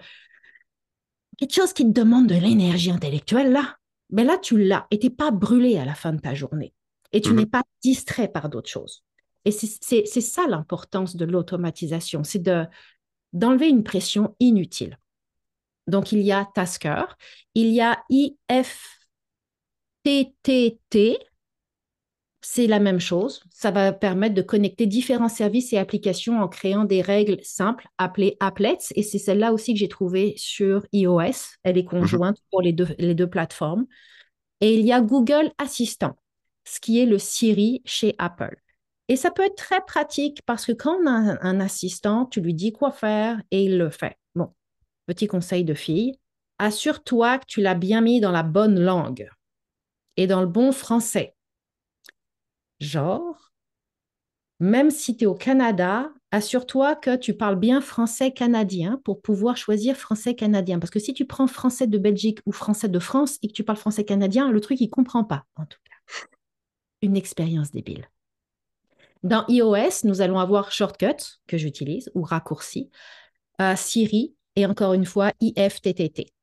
quelque 1.38 1.54
chose 1.54 1.74
qui 1.74 1.84
te 1.86 2.00
demande 2.00 2.28
de 2.28 2.36
l'énergie 2.36 2.92
intellectuelle, 2.92 3.52
là, 3.52 3.78
ben 4.10 4.26
là, 4.26 4.38
tu 4.38 4.58
l'as 4.58 4.88
et 4.92 5.00
tu 5.00 5.08
n'es 5.08 5.14
pas 5.14 5.32
brûlé 5.32 5.78
à 5.78 5.86
la 5.86 5.94
fin 5.96 6.14
de 6.14 6.20
ta 6.20 6.34
journée. 6.34 6.74
Et 7.14 7.22
tu 7.22 7.32
Mhm. 7.32 7.36
n'es 7.40 7.46
pas 7.46 7.64
distrait 7.84 8.28
par 8.28 8.50
d'autres 8.50 8.70
choses. 8.70 9.04
Et 9.46 9.52
c'est 9.52 10.22
ça 10.22 10.46
l'importance 10.48 11.16
de 11.16 11.24
l'automatisation, 11.24 12.24
c'est 12.24 12.40
de, 12.42 12.66
d'enlever 13.34 13.70
une 13.70 13.84
pression 13.84 14.36
inutile. 14.40 14.98
Donc, 15.88 16.12
il 16.12 16.22
y 16.22 16.32
a 16.32 16.48
Tasker, 16.54 17.06
il 17.56 17.68
y 17.70 17.82
a 17.82 18.04
IFTTT, 18.10 18.78
c'est 22.42 22.68
la 22.68 22.80
même 22.80 23.00
chose. 23.00 23.42
Ça 23.52 23.72
va 23.72 23.92
permettre 23.92 24.36
de 24.36 24.42
connecter 24.42 24.86
différents 24.86 25.30
services 25.30 25.74
et 25.74 25.78
applications 25.78 26.40
en 26.42 26.48
créant 26.48 26.86
des 26.86 27.02
règles 27.02 27.40
simples 27.44 27.88
appelées 27.98 28.38
applets. 28.40 28.78
Et 28.96 29.04
c'est 29.04 29.18
celle-là 29.18 29.52
aussi 29.52 29.74
que 29.74 29.80
j'ai 29.80 29.90
trouvée 29.90 30.34
sur 30.38 30.86
iOS. 30.94 31.58
Elle 31.64 31.78
est 31.78 31.84
conjointe 31.84 32.38
pour 32.52 32.62
les 32.62 32.72
deux, 32.74 32.88
les 33.00 33.16
deux 33.16 33.30
plateformes. 33.30 33.86
Et 34.62 34.76
il 34.80 34.86
y 34.86 34.94
a 34.94 35.02
Google 35.02 35.52
Assistant, 35.58 36.16
ce 36.64 36.80
qui 36.80 37.00
est 37.00 37.06
le 37.06 37.18
Siri 37.20 37.82
chez 37.86 38.16
Apple. 38.18 38.56
Et 39.10 39.16
ça 39.16 39.32
peut 39.32 39.44
être 39.44 39.56
très 39.56 39.82
pratique 39.86 40.42
parce 40.46 40.66
que 40.66 40.74
quand 40.74 40.98
on 41.02 41.08
a 41.08 41.38
un, 41.42 41.60
assistant, 41.60 42.26
tu 42.26 42.42
lui 42.42 42.54
dis 42.54 42.74
quoi 42.74 42.92
faire 42.92 43.42
et 43.52 43.64
il 43.64 43.78
le 43.78 43.90
fait. 43.90 44.18
Bon, 44.36 44.54
petit 45.06 45.28
conseil 45.28 45.64
de 45.64 45.74
fille, 45.74 46.20
assure-toi 46.60 47.40
que 47.40 47.46
tu 47.48 47.62
l'as 47.62 47.76
bien 47.76 48.02
mis 48.02 48.20
dans 48.20 48.32
la 48.32 48.44
bonne 48.44 48.80
langue 48.80 49.30
et 50.18 50.28
dans 50.28 50.42
le 50.42 50.48
bon 50.48 50.72
français. 50.72 51.36
Genre, 52.80 53.52
même 54.60 54.92
si 54.92 55.16
tu 55.16 55.24
es 55.24 55.28
au 55.28 55.36
Canada, 55.36 56.12
assure-toi 56.32 56.96
que 56.96 57.16
tu 57.16 57.34
parles 57.36 57.56
bien 57.56 57.80
français 57.80 58.32
canadien 58.32 59.00
pour 59.06 59.22
pouvoir 59.22 59.56
choisir 59.56 59.96
français 59.96 60.36
canadien. 60.36 60.80
Parce 60.80 60.92
que 60.92 61.00
si 61.00 61.14
tu 61.14 61.26
prends 61.26 61.48
français 61.48 61.88
de 61.88 61.98
Belgique 61.98 62.40
ou 62.46 62.52
français 62.52 62.90
de 62.90 63.00
France 63.00 63.38
et 63.42 63.48
que 63.48 63.54
tu 63.54 63.64
parles 63.64 63.78
français 63.78 64.04
canadien, 64.04 64.52
le 64.52 64.60
truc, 64.60 64.82
il 64.82 64.88
ne 64.88 64.92
comprend 64.92 65.24
pas, 65.24 65.46
en 65.56 65.66
tout 65.66 65.80
cas. 65.86 66.28
Une 67.02 67.16
expérience 67.16 67.72
débile. 67.72 68.10
Dans 69.24 69.46
iOS, 69.48 70.04
nous 70.06 70.22
allons 70.22 70.40
avoir 70.40 70.72
Shortcut, 70.72 71.40
que 71.48 71.58
j'utilise, 71.58 72.12
ou 72.16 72.22
raccourci, 72.24 72.90
euh, 73.62 73.76
Siri, 73.76 74.36
et 74.56 74.66
encore 74.66 74.94
une 74.94 75.06
fois, 75.06 75.32
IFTTT. 75.42 76.34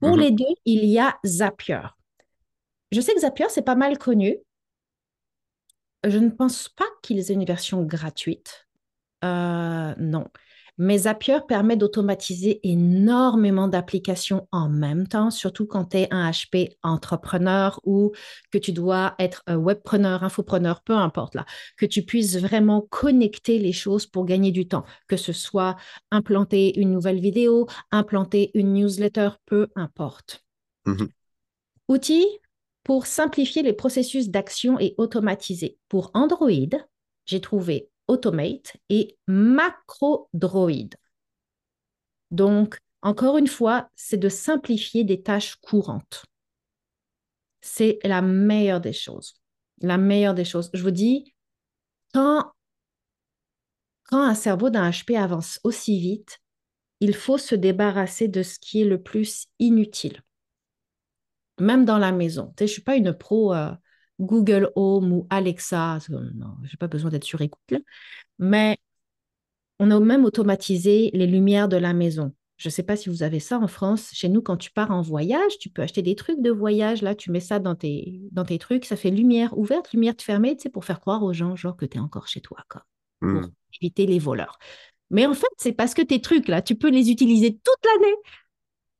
Pour 0.00 0.16
Mhm. 0.16 0.20
les 0.20 0.30
deux, 0.32 0.44
il 0.64 0.84
y 0.84 0.98
a 0.98 1.16
Zapier. 1.24 1.80
Je 2.90 3.00
sais 3.00 3.14
que 3.14 3.20
Zapier, 3.20 3.46
c'est 3.48 3.62
pas 3.62 3.74
mal 3.76 3.98
connu. 3.98 4.36
Je 6.04 6.18
ne 6.18 6.30
pense 6.30 6.68
pas 6.68 6.84
qu'ils 7.02 7.30
aient 7.30 7.34
une 7.34 7.44
version 7.44 7.82
gratuite. 7.82 8.66
Euh, 9.24 9.94
non. 9.98 10.26
Mais 10.78 10.98
Zapier 10.98 11.38
permet 11.46 11.76
d'automatiser 11.76 12.60
énormément 12.62 13.68
d'applications 13.68 14.48
en 14.52 14.68
même 14.68 15.06
temps, 15.06 15.30
surtout 15.30 15.66
quand 15.66 15.90
tu 15.90 15.98
es 15.98 16.08
un 16.10 16.30
HP 16.30 16.76
entrepreneur 16.82 17.78
ou 17.84 18.12
que 18.50 18.58
tu 18.58 18.72
dois 18.72 19.14
être 19.18 19.42
un 19.46 19.56
webpreneur, 19.56 20.24
infopreneur, 20.24 20.82
peu 20.82 20.94
importe 20.94 21.34
là, 21.34 21.44
que 21.76 21.86
tu 21.86 22.02
puisses 22.02 22.36
vraiment 22.38 22.80
connecter 22.80 23.58
les 23.58 23.72
choses 23.72 24.06
pour 24.06 24.24
gagner 24.24 24.50
du 24.50 24.66
temps, 24.66 24.84
que 25.08 25.16
ce 25.16 25.32
soit 25.32 25.76
implanter 26.10 26.78
une 26.80 26.90
nouvelle 26.90 27.20
vidéo, 27.20 27.66
implanter 27.90 28.50
une 28.54 28.72
newsletter, 28.72 29.30
peu 29.44 29.68
importe. 29.76 30.44
Mhm. 30.86 31.08
Outils 31.88 32.26
pour 32.82 33.06
simplifier 33.06 33.62
les 33.62 33.74
processus 33.74 34.30
d'action 34.30 34.80
et 34.80 34.94
automatiser. 34.96 35.78
Pour 35.88 36.10
Android, 36.14 36.50
j'ai 37.26 37.40
trouvé 37.40 37.91
Automate 38.12 38.76
et 38.90 39.16
MacroDroid. 39.26 40.90
Donc, 42.30 42.78
encore 43.00 43.38
une 43.38 43.46
fois, 43.46 43.88
c'est 43.96 44.18
de 44.18 44.28
simplifier 44.28 45.02
des 45.04 45.22
tâches 45.22 45.56
courantes. 45.56 46.24
C'est 47.62 47.98
la 48.04 48.20
meilleure 48.20 48.82
des 48.82 48.92
choses. 48.92 49.34
La 49.80 49.96
meilleure 49.96 50.34
des 50.34 50.44
choses. 50.44 50.68
Je 50.74 50.82
vous 50.82 50.90
dis, 50.90 51.34
quand, 52.12 52.52
quand 54.04 54.22
un 54.22 54.34
cerveau 54.34 54.68
d'un 54.68 54.90
HP 54.90 55.16
avance 55.16 55.58
aussi 55.64 55.98
vite, 55.98 56.38
il 57.00 57.14
faut 57.14 57.38
se 57.38 57.54
débarrasser 57.54 58.28
de 58.28 58.42
ce 58.42 58.58
qui 58.58 58.82
est 58.82 58.86
le 58.86 59.02
plus 59.02 59.46
inutile. 59.58 60.20
Même 61.58 61.86
dans 61.86 61.98
la 61.98 62.12
maison. 62.12 62.52
Je 62.58 62.64
ne 62.64 62.68
suis 62.68 62.82
pas 62.82 62.96
une 62.96 63.14
pro 63.14 63.54
euh, 63.54 63.72
Google 64.20 64.70
Home 64.76 65.12
ou 65.12 65.26
Alexa. 65.30 65.98
Je 66.06 66.12
n'ai 66.14 66.76
pas 66.78 66.88
besoin 66.88 67.10
d'être 67.10 67.24
sur 67.24 67.40
écoute. 67.40 67.74
Mais 68.38 68.78
on 69.78 69.90
a 69.90 69.98
même 70.00 70.24
automatisé 70.24 71.10
les 71.12 71.26
lumières 71.26 71.68
de 71.68 71.76
la 71.76 71.92
maison. 71.92 72.32
Je 72.56 72.68
ne 72.68 72.70
sais 72.70 72.84
pas 72.84 72.94
si 72.96 73.08
vous 73.08 73.24
avez 73.24 73.40
ça 73.40 73.58
en 73.58 73.66
France. 73.66 74.10
Chez 74.12 74.28
nous, 74.28 74.40
quand 74.40 74.56
tu 74.56 74.70
pars 74.70 74.92
en 74.92 75.00
voyage, 75.02 75.58
tu 75.58 75.68
peux 75.68 75.82
acheter 75.82 76.02
des 76.02 76.14
trucs 76.14 76.40
de 76.40 76.50
voyage. 76.50 77.02
Là, 77.02 77.16
tu 77.16 77.32
mets 77.32 77.40
ça 77.40 77.58
dans 77.58 77.74
tes, 77.74 78.20
dans 78.30 78.44
tes 78.44 78.58
trucs. 78.58 78.84
Ça 78.84 78.94
fait 78.94 79.10
lumière 79.10 79.58
ouverte, 79.58 79.92
lumière 79.92 80.14
fermée, 80.20 80.54
tu 80.54 80.62
sais, 80.62 80.68
pour 80.70 80.84
faire 80.84 81.00
croire 81.00 81.24
aux 81.24 81.32
gens, 81.32 81.56
genre, 81.56 81.76
que 81.76 81.86
tu 81.86 81.96
es 81.96 82.00
encore 82.00 82.28
chez 82.28 82.40
toi, 82.40 82.58
quoi, 82.70 82.84
pour 83.20 83.28
Mhm. 83.30 83.50
éviter 83.80 84.06
les 84.06 84.20
voleurs. 84.20 84.58
Mais 85.10 85.26
en 85.26 85.34
fait, 85.34 85.48
c'est 85.56 85.72
parce 85.72 85.92
que 85.94 86.02
tes 86.02 86.20
trucs, 86.20 86.46
là, 86.46 86.62
tu 86.62 86.76
peux 86.76 86.88
les 86.90 87.10
utiliser 87.10 87.52
toute 87.52 87.84
l'année. 87.84 88.14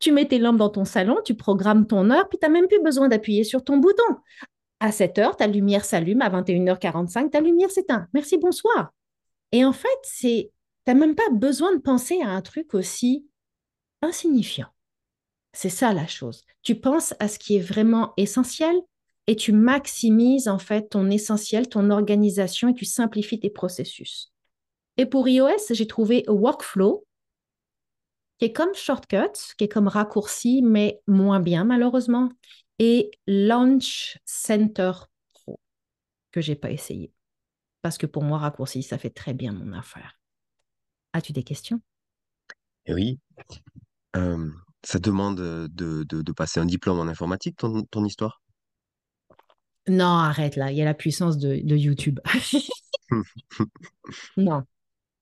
Tu 0.00 0.10
mets 0.10 0.26
tes 0.26 0.40
lampes 0.40 0.56
dans 0.56 0.68
ton 0.68 0.84
salon, 0.84 1.18
tu 1.24 1.34
programmes 1.34 1.86
ton 1.86 2.10
heure, 2.10 2.28
puis 2.28 2.38
tu 2.40 2.46
n'as 2.46 2.52
même 2.52 2.66
plus 2.66 2.82
besoin 2.82 3.08
d'appuyer 3.08 3.44
sur 3.44 3.62
ton 3.62 3.76
bouton. 3.76 4.02
À 4.82 4.90
7 4.90 5.18
heures, 5.20 5.36
ta 5.36 5.46
lumière 5.46 5.84
s'allume. 5.84 6.22
À 6.22 6.28
21h45, 6.28 7.30
ta 7.30 7.40
lumière 7.40 7.70
s'éteint. 7.70 8.08
Merci, 8.14 8.36
bonsoir. 8.36 8.92
Et 9.52 9.64
en 9.64 9.72
fait, 9.72 9.88
c'est, 10.02 10.50
n'as 10.88 10.94
même 10.94 11.14
pas 11.14 11.30
besoin 11.30 11.72
de 11.72 11.80
penser 11.80 12.20
à 12.20 12.30
un 12.30 12.42
truc 12.42 12.74
aussi 12.74 13.24
insignifiant. 14.02 14.66
C'est 15.52 15.68
ça 15.68 15.94
la 15.94 16.08
chose. 16.08 16.42
Tu 16.62 16.74
penses 16.74 17.14
à 17.20 17.28
ce 17.28 17.38
qui 17.38 17.54
est 17.54 17.60
vraiment 17.60 18.12
essentiel 18.16 18.74
et 19.28 19.36
tu 19.36 19.52
maximises 19.52 20.48
en 20.48 20.58
fait 20.58 20.88
ton 20.88 21.10
essentiel, 21.10 21.68
ton 21.68 21.90
organisation 21.90 22.70
et 22.70 22.74
tu 22.74 22.84
simplifies 22.84 23.38
tes 23.38 23.50
processus. 23.50 24.32
Et 24.96 25.06
pour 25.06 25.28
iOS, 25.28 25.62
j'ai 25.70 25.86
trouvé 25.86 26.24
Workflow, 26.26 27.06
qui 28.40 28.46
est 28.46 28.52
comme 28.52 28.74
Shortcut, 28.74 29.54
qui 29.56 29.62
est 29.62 29.68
comme 29.68 29.86
raccourci, 29.86 30.60
mais 30.60 31.00
moins 31.06 31.38
bien 31.38 31.62
malheureusement, 31.62 32.30
et 32.78 33.10
Launch 33.26 34.18
Center 34.24 34.92
Pro, 35.32 35.60
que 36.30 36.40
j'ai 36.40 36.56
pas 36.56 36.70
essayé. 36.70 37.12
Parce 37.82 37.98
que 37.98 38.06
pour 38.06 38.22
moi, 38.22 38.38
raccourci, 38.38 38.82
ça 38.82 38.98
fait 38.98 39.10
très 39.10 39.34
bien 39.34 39.52
mon 39.52 39.72
affaire. 39.72 40.18
As-tu 41.12 41.32
des 41.32 41.42
questions? 41.44 41.80
Et 42.86 42.94
oui. 42.94 43.20
Euh, 44.16 44.50
ça 44.82 44.98
demande 44.98 45.38
de, 45.38 46.04
de, 46.04 46.22
de 46.22 46.32
passer 46.32 46.60
un 46.60 46.66
diplôme 46.66 46.98
en 46.98 47.08
informatique, 47.08 47.56
ton, 47.56 47.82
ton 47.84 48.04
histoire? 48.04 48.42
Non, 49.88 50.04
arrête 50.06 50.56
là, 50.56 50.70
il 50.70 50.76
y 50.78 50.82
a 50.82 50.84
la 50.84 50.94
puissance 50.94 51.38
de, 51.38 51.56
de 51.62 51.76
YouTube. 51.76 52.20
non, 54.36 54.64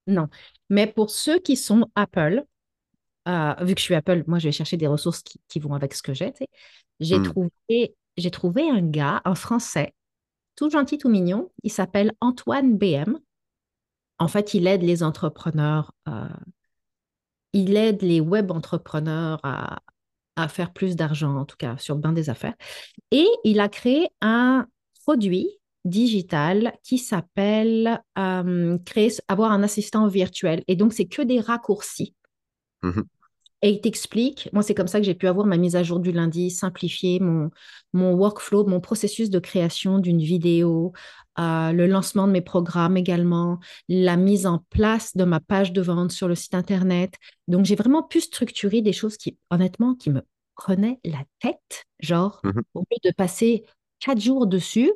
non. 0.06 0.28
Mais 0.70 0.86
pour 0.86 1.10
ceux 1.10 1.38
qui 1.40 1.56
sont 1.56 1.90
Apple, 1.94 2.44
euh, 3.28 3.54
vu 3.60 3.74
que 3.74 3.80
je 3.80 3.84
suis 3.84 3.94
Apple, 3.94 4.24
moi 4.26 4.38
je 4.38 4.48
vais 4.48 4.52
chercher 4.52 4.76
des 4.76 4.86
ressources 4.86 5.22
qui, 5.22 5.40
qui 5.48 5.58
vont 5.58 5.74
avec 5.74 5.94
ce 5.94 6.02
que 6.02 6.14
j'ai. 6.14 6.32
Hmm. 7.00 7.22
trouvé, 7.22 7.94
j'ai 8.16 8.30
trouvé 8.30 8.68
un 8.68 8.82
gars, 8.82 9.20
un 9.24 9.34
Français, 9.34 9.94
tout 10.56 10.70
gentil, 10.70 10.98
tout 10.98 11.08
mignon. 11.08 11.50
Il 11.62 11.72
s'appelle 11.72 12.12
Antoine 12.20 12.76
BM. 12.76 13.18
En 14.18 14.28
fait, 14.28 14.54
il 14.54 14.66
aide 14.66 14.82
les 14.82 15.02
entrepreneurs, 15.02 15.92
euh, 16.08 16.28
il 17.52 17.76
aide 17.76 18.02
les 18.02 18.20
web 18.20 18.50
entrepreneurs 18.50 19.40
à, 19.42 19.80
à 20.36 20.48
faire 20.48 20.72
plus 20.72 20.96
d'argent, 20.96 21.36
en 21.36 21.44
tout 21.44 21.56
cas 21.56 21.76
sur 21.78 21.96
bien 21.96 22.12
des 22.12 22.30
affaires. 22.30 22.54
Et 23.10 23.26
il 23.44 23.60
a 23.60 23.68
créé 23.68 24.08
un 24.20 24.66
produit 25.04 25.48
digital 25.84 26.74
qui 26.82 26.98
s'appelle 26.98 28.02
euh, 28.18 28.78
créer, 28.84 29.12
avoir 29.28 29.52
un 29.52 29.62
assistant 29.62 30.06
virtuel. 30.08 30.62
Et 30.68 30.76
donc, 30.76 30.92
c'est 30.92 31.06
que 31.06 31.22
des 31.22 31.40
raccourcis. 31.40 32.14
Mhm. 32.82 33.04
Et 33.62 33.70
il 33.70 33.80
t'explique, 33.82 34.48
moi 34.54 34.62
c'est 34.62 34.74
comme 34.74 34.88
ça 34.88 35.00
que 35.00 35.04
j'ai 35.06 35.14
pu 35.14 35.26
avoir 35.28 35.46
ma 35.46 35.58
mise 35.58 35.76
à 35.76 35.82
jour 35.82 36.00
du 36.00 36.12
lundi, 36.12 36.50
simplifier 36.50 37.20
mon, 37.20 37.50
mon 37.92 38.14
workflow, 38.14 38.66
mon 38.66 38.80
processus 38.80 39.30
de 39.30 39.38
création 39.38 39.98
d'une 39.98 40.20
vidéo, 40.20 40.92
euh, 41.38 41.72
le 41.72 41.86
lancement 41.86 42.26
de 42.26 42.32
mes 42.32 42.40
programmes 42.40 42.96
également, 42.96 43.60
la 43.88 44.16
mise 44.16 44.46
en 44.46 44.64
place 44.70 45.14
de 45.16 45.24
ma 45.24 45.40
page 45.40 45.72
de 45.72 45.82
vente 45.82 46.10
sur 46.12 46.26
le 46.26 46.34
site 46.34 46.54
internet. 46.54 47.14
Donc 47.48 47.66
j'ai 47.66 47.76
vraiment 47.76 48.02
pu 48.02 48.20
structurer 48.22 48.80
des 48.80 48.94
choses 48.94 49.18
qui, 49.18 49.36
honnêtement, 49.50 49.94
qui 49.94 50.08
me 50.10 50.22
prenaient 50.56 50.98
la 51.04 51.22
tête. 51.40 51.84
Genre, 52.00 52.40
Mhm. 52.44 52.62
au 52.74 52.80
lieu 52.80 52.96
de 53.10 53.14
passer 53.14 53.64
quatre 53.98 54.20
jours 54.22 54.46
dessus, 54.46 54.90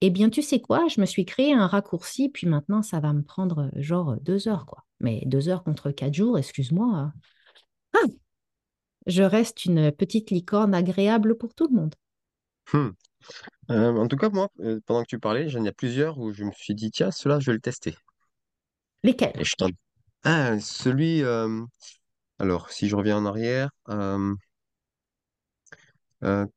eh 0.00 0.10
bien 0.10 0.30
tu 0.30 0.42
sais 0.42 0.60
quoi, 0.60 0.88
je 0.88 1.00
me 1.00 1.06
suis 1.06 1.24
créé 1.24 1.52
un 1.54 1.66
raccourci, 1.66 2.28
puis 2.28 2.46
maintenant 2.46 2.82
ça 2.82 3.00
va 3.00 3.12
me 3.12 3.22
prendre 3.22 3.70
genre 3.76 4.16
deux 4.20 4.48
heures, 4.48 4.66
quoi. 4.66 4.84
Mais 5.02 5.22
deux 5.26 5.48
heures 5.48 5.64
contre 5.64 5.90
quatre 5.90 6.14
jours, 6.14 6.38
excuse-moi. 6.38 6.88
hein. 6.94 7.12
Ah, 7.94 8.06
je 9.06 9.22
reste 9.22 9.64
une 9.64 9.92
petite 9.92 10.30
licorne 10.30 10.74
agréable 10.74 11.36
pour 11.36 11.54
tout 11.54 11.68
le 11.68 11.76
monde. 11.76 11.94
Hmm. 12.72 12.90
Euh, 13.70 13.96
en 13.96 14.08
tout 14.08 14.16
cas, 14.16 14.30
moi, 14.30 14.48
euh, 14.60 14.80
pendant 14.86 15.02
que 15.02 15.08
tu 15.08 15.18
parlais, 15.18 15.48
j'en 15.48 15.64
ai 15.64 15.72
plusieurs 15.72 16.18
où 16.18 16.32
je 16.32 16.44
me 16.44 16.52
suis 16.52 16.74
dit, 16.74 16.90
tiens, 16.90 17.10
celui-là, 17.10 17.40
je 17.40 17.46
vais 17.50 17.54
le 17.54 17.60
tester. 17.60 17.94
Lesquels? 19.02 19.32
Et 19.38 19.44
je 19.44 19.54
t'en... 19.56 19.68
Ah, 20.24 20.58
celui... 20.60 21.22
euh, 21.22 21.64
Alors, 22.38 22.70
si 22.70 22.88
je 22.88 22.96
reviens 22.96 23.18
en 23.18 23.26
arrière, 23.26 23.70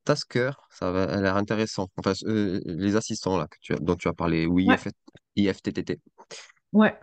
Tasker, 0.04 0.52
ça 0.70 0.92
va, 0.92 1.04
a 1.04 1.20
l'air 1.20 1.36
intéressant. 1.36 1.88
Enfin, 1.96 2.12
les 2.24 2.96
assistants 2.96 3.36
là, 3.36 3.46
que 3.48 3.56
tu 3.60 3.74
as, 3.74 3.78
dont 3.78 3.96
tu 3.96 4.08
as 4.08 4.12
parlé, 4.12 4.46
oui, 4.46 4.66
Ouais, 4.66 4.78
IFTTT. 5.36 6.00
ouais. 6.72 6.96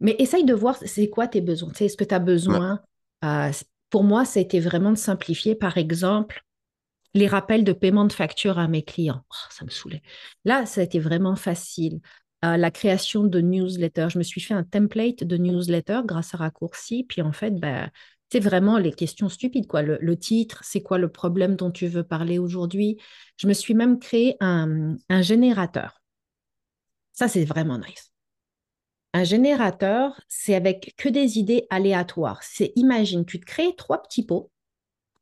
Mais 0.00 0.16
essaye 0.18 0.44
de 0.44 0.54
voir 0.54 0.76
c'est 0.84 1.08
quoi 1.08 1.26
tes 1.28 1.40
besoins. 1.40 1.70
Tu 1.70 1.78
sais, 1.78 1.84
est-ce 1.86 1.96
que 1.96 2.04
tu 2.04 2.14
as 2.14 2.18
Ouais. 2.48 2.58
besoin? 2.58 2.80
euh, 3.24 3.50
pour 3.90 4.04
moi, 4.04 4.24
ça 4.24 4.40
a 4.40 4.42
été 4.42 4.60
vraiment 4.60 4.90
de 4.92 4.96
simplifier, 4.98 5.54
par 5.54 5.78
exemple, 5.78 6.42
les 7.14 7.26
rappels 7.26 7.64
de 7.64 7.72
paiement 7.72 8.04
de 8.04 8.12
facture 8.12 8.58
à 8.58 8.68
mes 8.68 8.82
clients. 8.82 9.22
Oh, 9.30 9.34
ça 9.50 9.64
me 9.64 9.70
saoulait. 9.70 10.02
Là, 10.44 10.66
ça 10.66 10.80
a 10.82 10.84
été 10.84 10.98
vraiment 10.98 11.36
facile. 11.36 12.00
Euh, 12.44 12.56
la 12.58 12.70
création 12.70 13.24
de 13.24 13.40
newsletters. 13.40 14.08
Je 14.10 14.18
me 14.18 14.22
suis 14.22 14.40
fait 14.40 14.54
un 14.54 14.64
template 14.64 15.24
de 15.24 15.36
newsletter 15.38 16.00
grâce 16.04 16.34
à 16.34 16.38
Raccourci. 16.38 17.04
Puis 17.08 17.22
en 17.22 17.32
fait, 17.32 17.52
ben, 17.52 17.90
c'est 18.30 18.40
vraiment 18.40 18.76
les 18.78 18.92
questions 18.92 19.28
stupides, 19.30 19.66
quoi. 19.66 19.82
Le, 19.82 19.98
le 20.00 20.16
titre, 20.18 20.60
c'est 20.64 20.82
quoi 20.82 20.98
le 20.98 21.08
problème 21.10 21.56
dont 21.56 21.70
tu 21.70 21.86
veux 21.86 22.04
parler 22.04 22.38
aujourd'hui? 22.38 22.98
Je 23.38 23.46
me 23.48 23.54
suis 23.54 23.74
même 23.74 23.98
créé 23.98 24.36
un, 24.40 24.96
un 25.08 25.22
générateur. 25.22 26.02
Ça, 27.12 27.26
c'est 27.28 27.44
vraiment 27.44 27.78
nice. 27.78 28.12
Un 29.16 29.24
générateur, 29.24 30.20
c'est 30.28 30.54
avec 30.54 30.92
que 30.98 31.08
des 31.08 31.38
idées 31.38 31.66
aléatoires. 31.70 32.42
C'est, 32.42 32.72
imagine, 32.76 33.24
tu 33.24 33.40
te 33.40 33.46
crées 33.46 33.74
trois 33.74 34.02
petits 34.02 34.26
pots. 34.26 34.50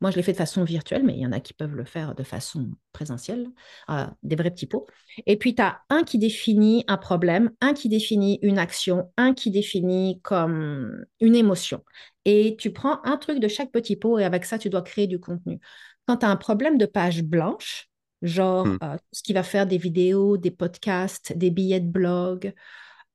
Moi, 0.00 0.10
je 0.10 0.16
l'ai 0.16 0.24
fait 0.24 0.32
de 0.32 0.36
façon 0.36 0.64
virtuelle, 0.64 1.04
mais 1.04 1.12
il 1.14 1.20
y 1.20 1.26
en 1.26 1.30
a 1.30 1.38
qui 1.38 1.54
peuvent 1.54 1.76
le 1.76 1.84
faire 1.84 2.16
de 2.16 2.24
façon 2.24 2.72
présentielle, 2.92 3.46
euh, 3.90 4.06
des 4.24 4.34
vrais 4.34 4.50
petits 4.50 4.66
pots. 4.66 4.88
Et 5.26 5.36
puis, 5.36 5.54
tu 5.54 5.62
as 5.62 5.80
un 5.90 6.02
qui 6.02 6.18
définit 6.18 6.84
un 6.88 6.96
problème, 6.96 7.52
un 7.60 7.72
qui 7.72 7.88
définit 7.88 8.40
une 8.42 8.58
action, 8.58 9.12
un 9.16 9.32
qui 9.32 9.52
définit 9.52 10.20
comme 10.22 11.04
une 11.20 11.36
émotion. 11.36 11.84
Et 12.24 12.56
tu 12.58 12.72
prends 12.72 12.98
un 13.04 13.16
truc 13.16 13.38
de 13.38 13.46
chaque 13.46 13.70
petit 13.70 13.94
pot 13.94 14.18
et 14.18 14.24
avec 14.24 14.44
ça, 14.44 14.58
tu 14.58 14.70
dois 14.70 14.82
créer 14.82 15.06
du 15.06 15.20
contenu. 15.20 15.60
Quand 16.08 16.16
tu 16.16 16.26
as 16.26 16.30
un 16.30 16.36
problème 16.36 16.78
de 16.78 16.86
page 16.86 17.22
blanche, 17.22 17.88
genre 18.22 18.66
Hmm. 18.66 18.78
euh, 18.82 18.96
tout 18.96 19.04
ce 19.12 19.22
qui 19.22 19.32
va 19.32 19.44
faire 19.44 19.68
des 19.68 19.78
vidéos, 19.78 20.36
des 20.36 20.50
podcasts, 20.50 21.32
des 21.38 21.52
billets 21.52 21.78
de 21.80 21.86
blog, 21.86 22.52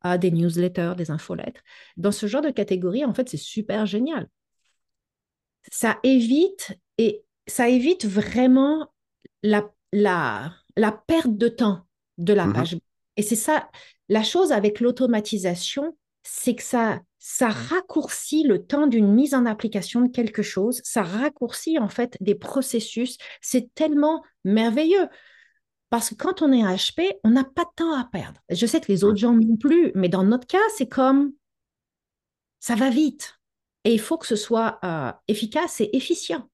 euh, 0.06 0.18
des 0.18 0.32
newsletters, 0.32 0.94
des 0.98 1.12
infolettres. 1.12 1.62
Dans 1.98 2.12
ce 2.12 2.28
genre 2.28 2.42
de 2.42 2.52
catégorie, 2.52 3.06
en 3.06 3.14
fait, 3.14 3.30
c'est 3.30 3.38
super 3.38 3.86
génial. 3.86 4.28
Ça 5.72 6.00
évite 6.04 6.72
et 6.98 7.24
ça 7.48 7.70
évite 7.70 8.06
vraiment 8.06 8.88
la, 9.44 9.70
la, 9.92 10.54
la 10.76 10.92
perte 10.92 11.38
de 11.38 11.48
temps 11.48 11.86
de 12.18 12.34
la 12.34 12.48
Mhm. 12.48 12.54
page. 12.54 12.78
Et 13.18 13.22
c'est 13.22 13.36
ça, 13.36 13.70
la 14.10 14.24
chose 14.24 14.52
avec 14.52 14.80
l'automatisation, 14.80 15.98
c'est 16.24 16.56
que 16.56 16.64
ça, 16.64 17.02
ça 17.20 17.50
raccourcit 17.50 18.44
le 18.44 18.66
temps 18.66 18.88
d'une 18.88 19.14
mise 19.14 19.34
en 19.34 19.46
application 19.46 20.02
de 20.02 20.10
quelque 20.12 20.42
chose, 20.42 20.82
ça 20.84 21.04
raccourcit 21.04 21.80
en 21.80 21.90
fait 21.90 22.18
des 22.22 22.36
processus. 22.36 23.18
C'est 23.42 23.74
tellement 23.76 24.24
merveilleux. 24.46 25.08
Parce 25.90 26.10
que 26.10 26.16
quand 26.16 26.42
on 26.42 26.52
est 26.52 26.62
HP, 26.62 27.20
on 27.24 27.32
n'a 27.32 27.44
pas 27.44 27.64
de 27.64 27.72
temps 27.76 27.94
à 27.94 28.06
perdre. 28.06 28.42
Je 28.50 28.66
sais 28.66 28.80
que 28.80 28.92
les 28.92 29.04
autres 29.04 29.18
gens 29.18 29.34
non 29.34 29.58
plus, 29.58 29.92
mais 29.96 30.10
dans 30.10 30.24
notre 30.24 30.48
cas, 30.48 30.58
c'est 30.78 30.88
comme 30.88 31.34
ça 32.60 32.76
va 32.76 32.90
vite. 32.90 33.40
Et 33.86 33.94
il 33.94 34.00
faut 34.00 34.18
que 34.18 34.28
ce 34.28 34.36
soit 34.36 34.80
euh, 34.84 35.12
efficace 35.28 35.82
et 35.82 35.96
efficient. 35.96 36.48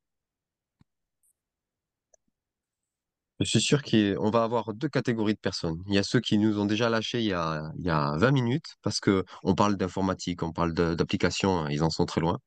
Je 3.42 3.46
suis 3.46 3.60
sûr 3.60 3.84
qu'on 3.84 4.30
va 4.30 4.44
avoir 4.44 4.74
deux 4.74 4.88
catégories 4.88 5.34
de 5.34 5.40
personnes. 5.40 5.84
Il 5.88 5.94
y 5.94 5.98
a 5.98 6.04
ceux 6.04 6.22
qui 6.22 6.38
nous 6.38 6.58
ont 6.58 6.66
déjà 6.66 6.90
lâchés 6.90 7.20
il 7.20 7.26
y 7.26 7.34
a, 7.34 7.70
il 7.78 7.86
y 7.86 7.90
a 7.90 8.16
20 8.16 8.32
minutes 8.32 8.76
parce 8.82 9.02
que 9.02 9.26
on 9.44 9.56
parle 9.56 9.76
d'informatique, 9.76 10.42
on 10.42 10.54
parle 10.54 10.74
d'applications, 10.74 11.68
ils 11.68 11.84
en 11.84 11.90
sont 11.90 12.06
très 12.06 12.22
loin. 12.22 12.40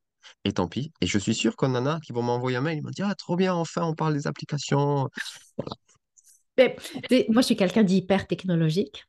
Et 0.45 0.53
tant 0.53 0.67
pis. 0.69 0.93
Et 1.01 1.07
je 1.07 1.19
suis 1.19 1.35
sûr 1.35 1.57
qu'on 1.57 1.75
en 1.75 1.87
a 1.87 2.01
qui 2.01 2.13
vont 2.13 2.23
m'envoyer 2.23 2.57
un 2.57 2.61
mail, 2.63 2.79
ils 2.79 2.83
vont 2.83 2.91
dire, 2.91 3.07
ah, 3.09 3.15
trop 3.15 3.37
bien, 3.37 3.55
enfin, 3.55 3.83
on 3.83 3.95
parle 3.95 4.15
des 4.15 4.27
applications. 4.27 5.09
Mais, 6.59 6.77
sais, 7.09 7.27
moi, 7.29 7.43
je 7.43 7.47
suis 7.47 7.57
quelqu'un 7.57 7.85
d'hyper 7.85 8.27
technologique. 8.27 9.07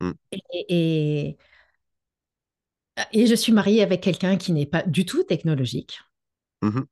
Hmm. 0.00 0.12
Et, 0.32 0.40
et, 0.68 1.38
et 3.12 3.26
je 3.26 3.34
suis 3.34 3.52
mariée 3.52 3.82
avec 3.82 4.00
quelqu'un 4.00 4.36
qui 4.36 4.52
n'est 4.52 4.66
pas 4.66 4.82
du 4.82 5.04
tout 5.04 5.22
technologique. 5.22 6.00
Mhm. 6.62 6.86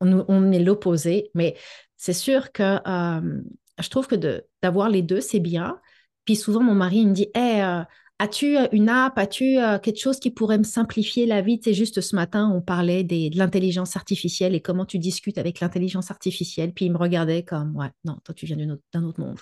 On, 0.00 0.24
on 0.28 0.52
est 0.52 0.58
l'opposé, 0.58 1.30
mais 1.34 1.56
c'est 1.96 2.12
sûr 2.12 2.52
que 2.52 2.78
euh, 2.86 3.42
je 3.78 3.88
trouve 3.88 4.06
que 4.06 4.44
d'avoir 4.62 4.88
les 4.90 5.02
deux, 5.02 5.20
c'est 5.20 5.40
bien. 5.40 5.80
Puis 6.24 6.36
souvent, 6.36 6.62
mon 6.62 6.74
mari 6.74 6.98
il 6.98 7.08
me 7.08 7.14
dit 7.14 7.28
Hey, 7.34 7.62
euh, 7.62 7.82
as-tu 8.18 8.56
une 8.72 8.88
app? 8.88 9.18
As-tu 9.18 9.58
euh, 9.58 9.78
quelque 9.78 10.00
chose 10.00 10.18
qui 10.18 10.30
pourrait 10.30 10.58
me 10.58 10.64
simplifier 10.64 11.26
la 11.26 11.42
vie? 11.42 11.60
Sais, 11.62 11.74
juste 11.74 12.00
ce 12.00 12.16
matin, 12.16 12.50
on 12.54 12.60
parlait 12.60 13.04
de 13.04 13.36
l'intelligence 13.36 13.96
artificielle 13.96 14.54
et 14.54 14.60
comment 14.60 14.86
tu 14.86 14.98
discutes 14.98 15.38
avec 15.38 15.60
l'intelligence 15.60 16.10
artificielle. 16.10 16.72
Puis 16.72 16.86
il 16.86 16.92
me 16.92 16.98
regardait 16.98 17.42
comme 17.42 17.76
Ouais, 17.76 17.90
non, 18.04 18.18
toi, 18.24 18.34
tu 18.34 18.46
viens 18.46 18.56
d'un 18.56 19.02
autre, 19.02 19.20
monde. 19.20 19.38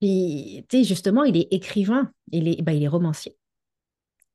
Puis, 0.00 0.64
tu 0.68 0.78
sais, 0.78 0.84
justement, 0.84 1.24
il 1.24 1.36
est 1.36 1.48
écrivain, 1.52 2.10
il 2.32 2.48
est, 2.48 2.62
ben, 2.62 2.72
il 2.72 2.82
est 2.82 2.88
romancier. 2.88 3.36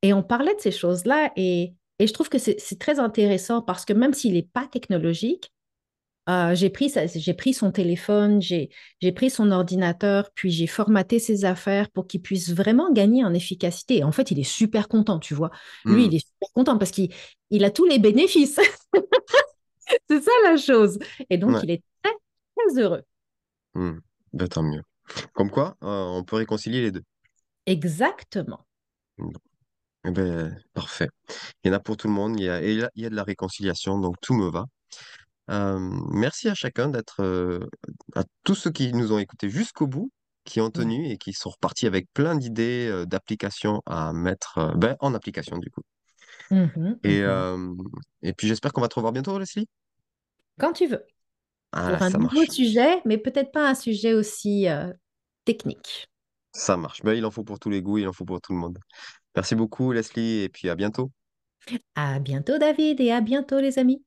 Et 0.01 0.13
on 0.13 0.21
parlait 0.21 0.53
de 0.55 0.61
ces 0.61 0.71
choses-là 0.71 1.31
et, 1.35 1.73
et 1.99 2.07
je 2.07 2.13
trouve 2.13 2.29
que 2.29 2.37
c'est 2.37 2.59
c'est 2.59 2.77
très 2.77 2.99
intéressant 2.99 3.61
parce 3.61 3.85
que 3.85 3.93
même 3.93 4.13
s'il 4.13 4.33
n'est 4.33 4.43
pas 4.43 4.67
technologique, 4.67 5.51
euh, 6.29 6.55
j'ai 6.55 6.69
pris, 6.69 6.91
pris 7.37 7.53
son 7.53 7.71
téléphone, 7.71 8.41
j'ai 8.41 8.69
pris 9.15 9.29
son 9.29 9.51
ordinateur, 9.51 10.29
puis 10.33 10.51
j'ai 10.51 10.67
formaté 10.67 11.19
ses 11.19 11.45
affaires 11.45 11.89
pour 11.91 12.07
qu'il 12.07 12.21
puisse 12.21 12.51
vraiment 12.51 12.91
gagner 12.91 13.23
en 13.23 13.33
efficacité. 13.33 13.97
Et 13.97 14.03
en 14.03 14.11
fait, 14.11 14.31
il 14.31 14.39
est 14.39 14.43
super 14.43 14.87
content, 14.87 15.19
tu 15.19 15.33
vois. 15.35 15.51
Lui, 15.85 16.05
Hmm. 16.05 16.09
il 16.11 16.15
est 16.15 16.25
super 16.25 16.49
content 16.53 16.77
parce 16.77 16.91
qu'il 16.91 17.11
il 17.51 17.63
a 17.63 17.71
tous 17.71 17.85
les 17.85 17.99
bénéfices. 17.99 18.59
C'est 20.09 20.21
ça 20.21 20.31
la 20.43 20.57
chose. 20.57 20.97
Et 21.29 21.37
donc, 21.37 21.51
Ouais. 21.55 21.59
il 21.63 21.71
est 21.71 21.83
très, 22.03 22.13
très 22.57 22.81
heureux. 22.81 23.03
Hmm. 23.75 23.99
Ben, 24.33 24.47
tant 24.47 24.63
mieux. 24.63 24.81
Comme 25.33 25.51
quoi, 25.51 25.75
euh, 25.83 26.03
on 26.05 26.23
peut 26.23 26.37
réconcilier 26.37 26.81
les 26.81 26.91
deux. 26.91 27.03
Exactement. 27.67 28.65
Eh 30.07 30.11
ben, 30.11 30.57
parfait. 30.73 31.09
Il 31.63 31.67
y 31.67 31.71
en 31.71 31.77
a 31.77 31.79
pour 31.79 31.97
tout 31.97 32.07
le 32.07 32.13
monde, 32.13 32.39
il 32.39 32.45
y 32.45 32.49
a 32.49 32.61
il 32.63 32.89
y 32.95 33.05
a 33.05 33.09
de 33.09 33.15
la 33.15 33.23
réconciliation, 33.23 33.99
donc 33.99 34.15
tout 34.21 34.33
me 34.33 34.49
va. 34.49 34.65
Euh, 35.51 35.77
merci 36.11 36.49
à 36.49 36.55
chacun 36.55 36.89
d'être, 36.89 37.21
euh, 37.21 37.59
à 38.15 38.23
tous 38.43 38.55
ceux 38.55 38.71
qui 38.71 38.91
nous 38.93 39.11
ont 39.13 39.19
écoutés 39.19 39.49
jusqu'au 39.49 39.87
bout, 39.87 40.11
qui 40.43 40.61
ont 40.61 40.69
tenu 40.71 41.07
et 41.09 41.17
qui 41.17 41.33
sont 41.33 41.49
repartis 41.49 41.87
avec 41.87 42.07
plein 42.13 42.35
d'idées, 42.35 42.87
euh, 42.91 43.05
d'applications 43.05 43.81
à 43.85 44.13
mettre, 44.13 44.73
ben, 44.77 44.95
en 44.99 45.13
application 45.13 45.57
du 45.57 45.69
coup. 45.69 45.81
Mhm, 46.51 46.99
Et, 47.03 47.19
mhm. 47.21 47.25
euh, 47.25 47.73
et 48.21 48.33
puis 48.33 48.47
j'espère 48.47 48.73
qu'on 48.73 48.81
va 48.81 48.87
te 48.87 48.95
revoir 48.95 49.13
bientôt, 49.13 49.37
Leslie. 49.39 49.67
Quand 50.59 50.73
tu 50.73 50.87
veux. 50.87 51.05
Ah, 51.71 51.91
Pour 51.93 52.03
un 52.03 52.09
ça 52.11 52.17
nouveau 52.17 52.35
marche. 52.37 52.49
sujet, 52.51 53.01
mais 53.05 53.17
peut-être 53.17 53.51
pas 53.51 53.69
un 53.69 53.75
sujet 53.75 54.13
aussi 54.13 54.67
technique. 55.43 56.07
Ça 56.53 56.77
marche. 56.77 57.01
Ben, 57.03 57.13
il 57.13 57.25
en 57.25 57.31
faut 57.31 57.43
pour 57.43 57.59
tous 57.59 57.69
les 57.69 57.81
goûts, 57.81 57.97
il 57.97 58.07
en 58.07 58.13
faut 58.13 58.25
pour 58.25 58.39
tout 58.41 58.53
le 58.53 58.59
monde. 58.59 58.79
Merci 59.35 59.55
beaucoup, 59.55 59.91
Leslie, 59.91 60.41
et 60.43 60.49
puis 60.49 60.69
à 60.69 60.75
bientôt. 60.75 61.11
À 61.95 62.19
bientôt, 62.19 62.57
David, 62.57 63.01
et 63.01 63.11
à 63.11 63.19
bientôt, 63.21 63.59
les 63.59 63.79
amis. 63.79 64.03